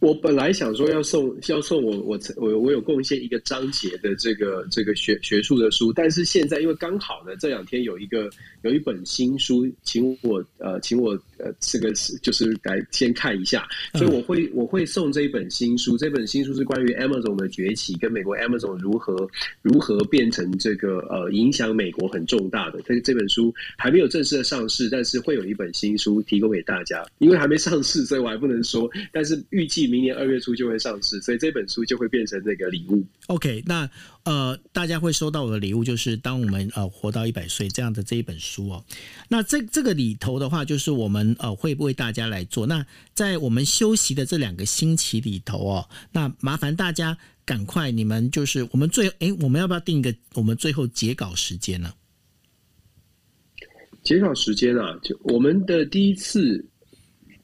[0.05, 8.29] 我本来想说要送要送我我我我有贡献一个章节的这个这个学学术的书，但是现在因为刚好呢这两天有一个
[8.61, 11.19] 有一本新书，请我呃请我。
[11.37, 19.29] 呃，这个是就是来先看一下，所以我会我会送这一本新书，这本新书是关于 Amazon 的崛起，跟美国 Amazon 如何
[19.61, 22.81] 如何变成这个呃影响美国很重大的。
[22.85, 33.01] 这这本书还没有正式的上市，但是会有一本新书提供给大家，因为还没上市，所以我还不能说，但是预计计明年二月初就会上市，所以这本书就会变成那个礼物。
[33.27, 33.89] OK，那
[34.23, 38.83] 呃，大家会收到我的礼物，就是当我们呃活到一百岁这样的这一本书哦。
[39.29, 42.67] 那这这个里头的话，就是我们呃会为大家来做。
[42.67, 51.93] 那在我们休息的这两个星期里头哦，那麻烦大家赶快，你们就是我们最哎，我们要不要定一个我们最后截稿时间呢？
[54.03, 56.65] 截稿时间啊，就我们的第一次，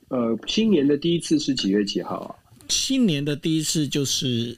[0.09, 2.35] 呃，新年的第一次是几月几号啊？
[2.71, 4.57] 新年的第一次就是，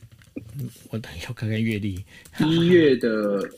[0.89, 1.99] 我等要看看月历，
[2.39, 3.49] 一月的，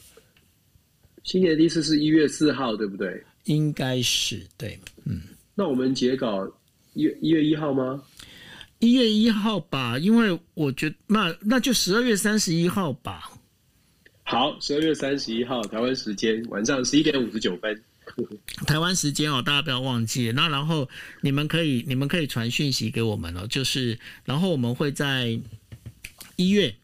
[1.24, 3.22] 新年的第一次是一月四号，对不对？
[3.44, 5.22] 应该是对，嗯。
[5.54, 6.50] 那我们截稿
[6.94, 8.02] 一月一月一号吗？
[8.80, 13.32] 一月一号吧，因为我觉得那那就十二月三十一号吧。
[14.24, 17.84] 好，十二月三十一号台湾时间晚上十一点五十九分。
[18.68, 20.32] 台湾时间哦，大家不要忘记。
[20.32, 20.88] 那然后
[21.22, 25.40] 你们可以，你们可以传讯息给我们哦，就是然后我们会在
[26.36, 26.76] 一月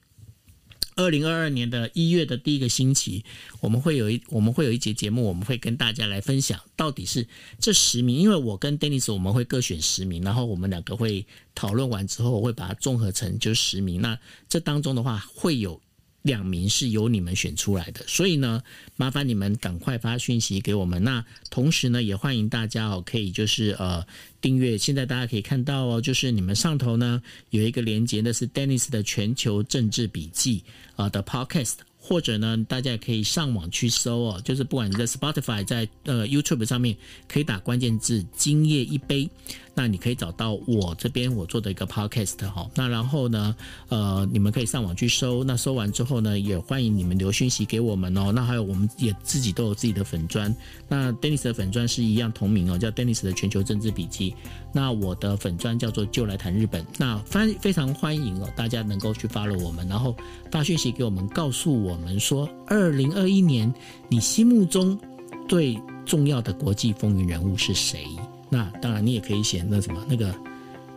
[0.95, 3.23] 二零二二年的一月的第一个星期，
[3.59, 7.27] 我们会有一我们会有一节节目，我们会跟大家来分享到底是
[7.59, 14.01] 这十名，因为我跟 Dennis 我们会各选十名，然后我们两个会讨论完之后，我会把它综合成就是十名。
[14.01, 14.19] 那
[14.49, 15.81] 这当中的话会有。
[16.23, 18.61] 两名是由你们选出来的，所以呢，
[18.95, 21.03] 麻烦你们赶快发讯息给我们。
[21.03, 24.05] 那同时呢，也欢迎大家哦，可以就是呃
[24.39, 24.77] 订阅。
[24.77, 30.63] 现在大家可以看到哦，就是你们上头呢有一个连接，那是 Dennis 的全球政治笔记
[30.95, 31.75] 啊的 Podcast。
[32.03, 36.97] 或者呢，大家也可以上网去搜哦，就是不管你在 Spotify，在呃 YouTube 上面，
[37.27, 39.29] 可以打关键字“今夜一杯”，
[39.75, 42.67] 那你可以找到我这边我做的一个 Podcast 哈。
[42.73, 43.55] 那然后呢，
[43.89, 48.31] 呃，你们可以上网去搜，那搜完之后呢，也欢迎你们留讯息给我们哦。
[48.33, 50.53] 那还有，我们也自己都有自己的粉砖，
[50.89, 54.33] 那 Dennis 的粉砖是一样同名哦，叫 Dennis 的全球政治笔记。
[54.73, 60.15] 那我的粉砖叫做“就来谈日本”，那非非常欢迎哦，大家能够去 follow 我们，然后
[60.51, 63.73] 发讯息给我们，告诉我们说，二零二一年
[64.09, 64.99] 你心目中
[65.47, 68.05] 最重要的国际风云人物是谁？
[68.49, 70.35] 那当然，你也可以写那什么那个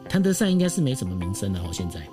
[0.08, 2.00] 谭德塞，应该是没什么名声了哦，现在。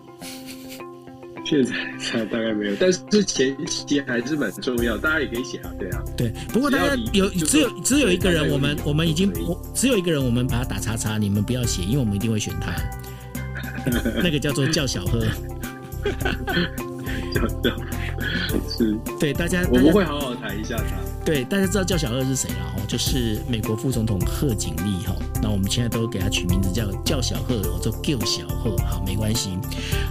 [1.43, 1.65] 现
[2.13, 6.31] 在大概没有，但是之前期还是蛮重要，大家也可以写啊，对啊，对。
[6.47, 12.73] 不过大家有只有只有一个人，我们我们已经我只有一个人，我们把他打叉叉，你们不要写，因为我们一定会选他。
[14.23, 15.25] 那个叫做叫小贺，
[17.33, 17.75] 叫叫
[18.67, 21.10] 是，对大家，我们会好好谈一下他。
[21.23, 25.15] 对，大家知道叫小贺是谁了哦，就是美国副总统贺锦丽哈。
[25.41, 29.57] 那我们现在都给他取名字叫叫小贺，我做叫小贺，好，没关系。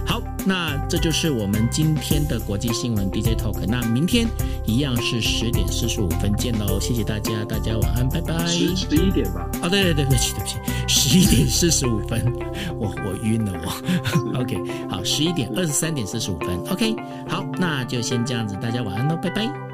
[0.05, 3.59] 好，那这就是我们今天的国际新闻 DJ Talk。
[3.67, 4.25] 那明天
[4.65, 8.45] 一样是十点四十五分见喽，谢谢大家，大家晚安，拜拜。
[8.47, 9.49] 十十一点吧。
[9.61, 10.57] 哦，对对对，对不起对不起，
[10.87, 12.23] 十一点四十五分，
[12.79, 14.39] 我我晕了我。
[14.39, 14.57] OK，
[14.89, 16.57] 好，十一点二十三点四十五分。
[16.69, 16.95] OK，
[17.27, 19.70] 好，那就先这样子，大家晚安喽，拜拜。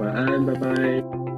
[0.00, 1.29] 晚安，拜拜。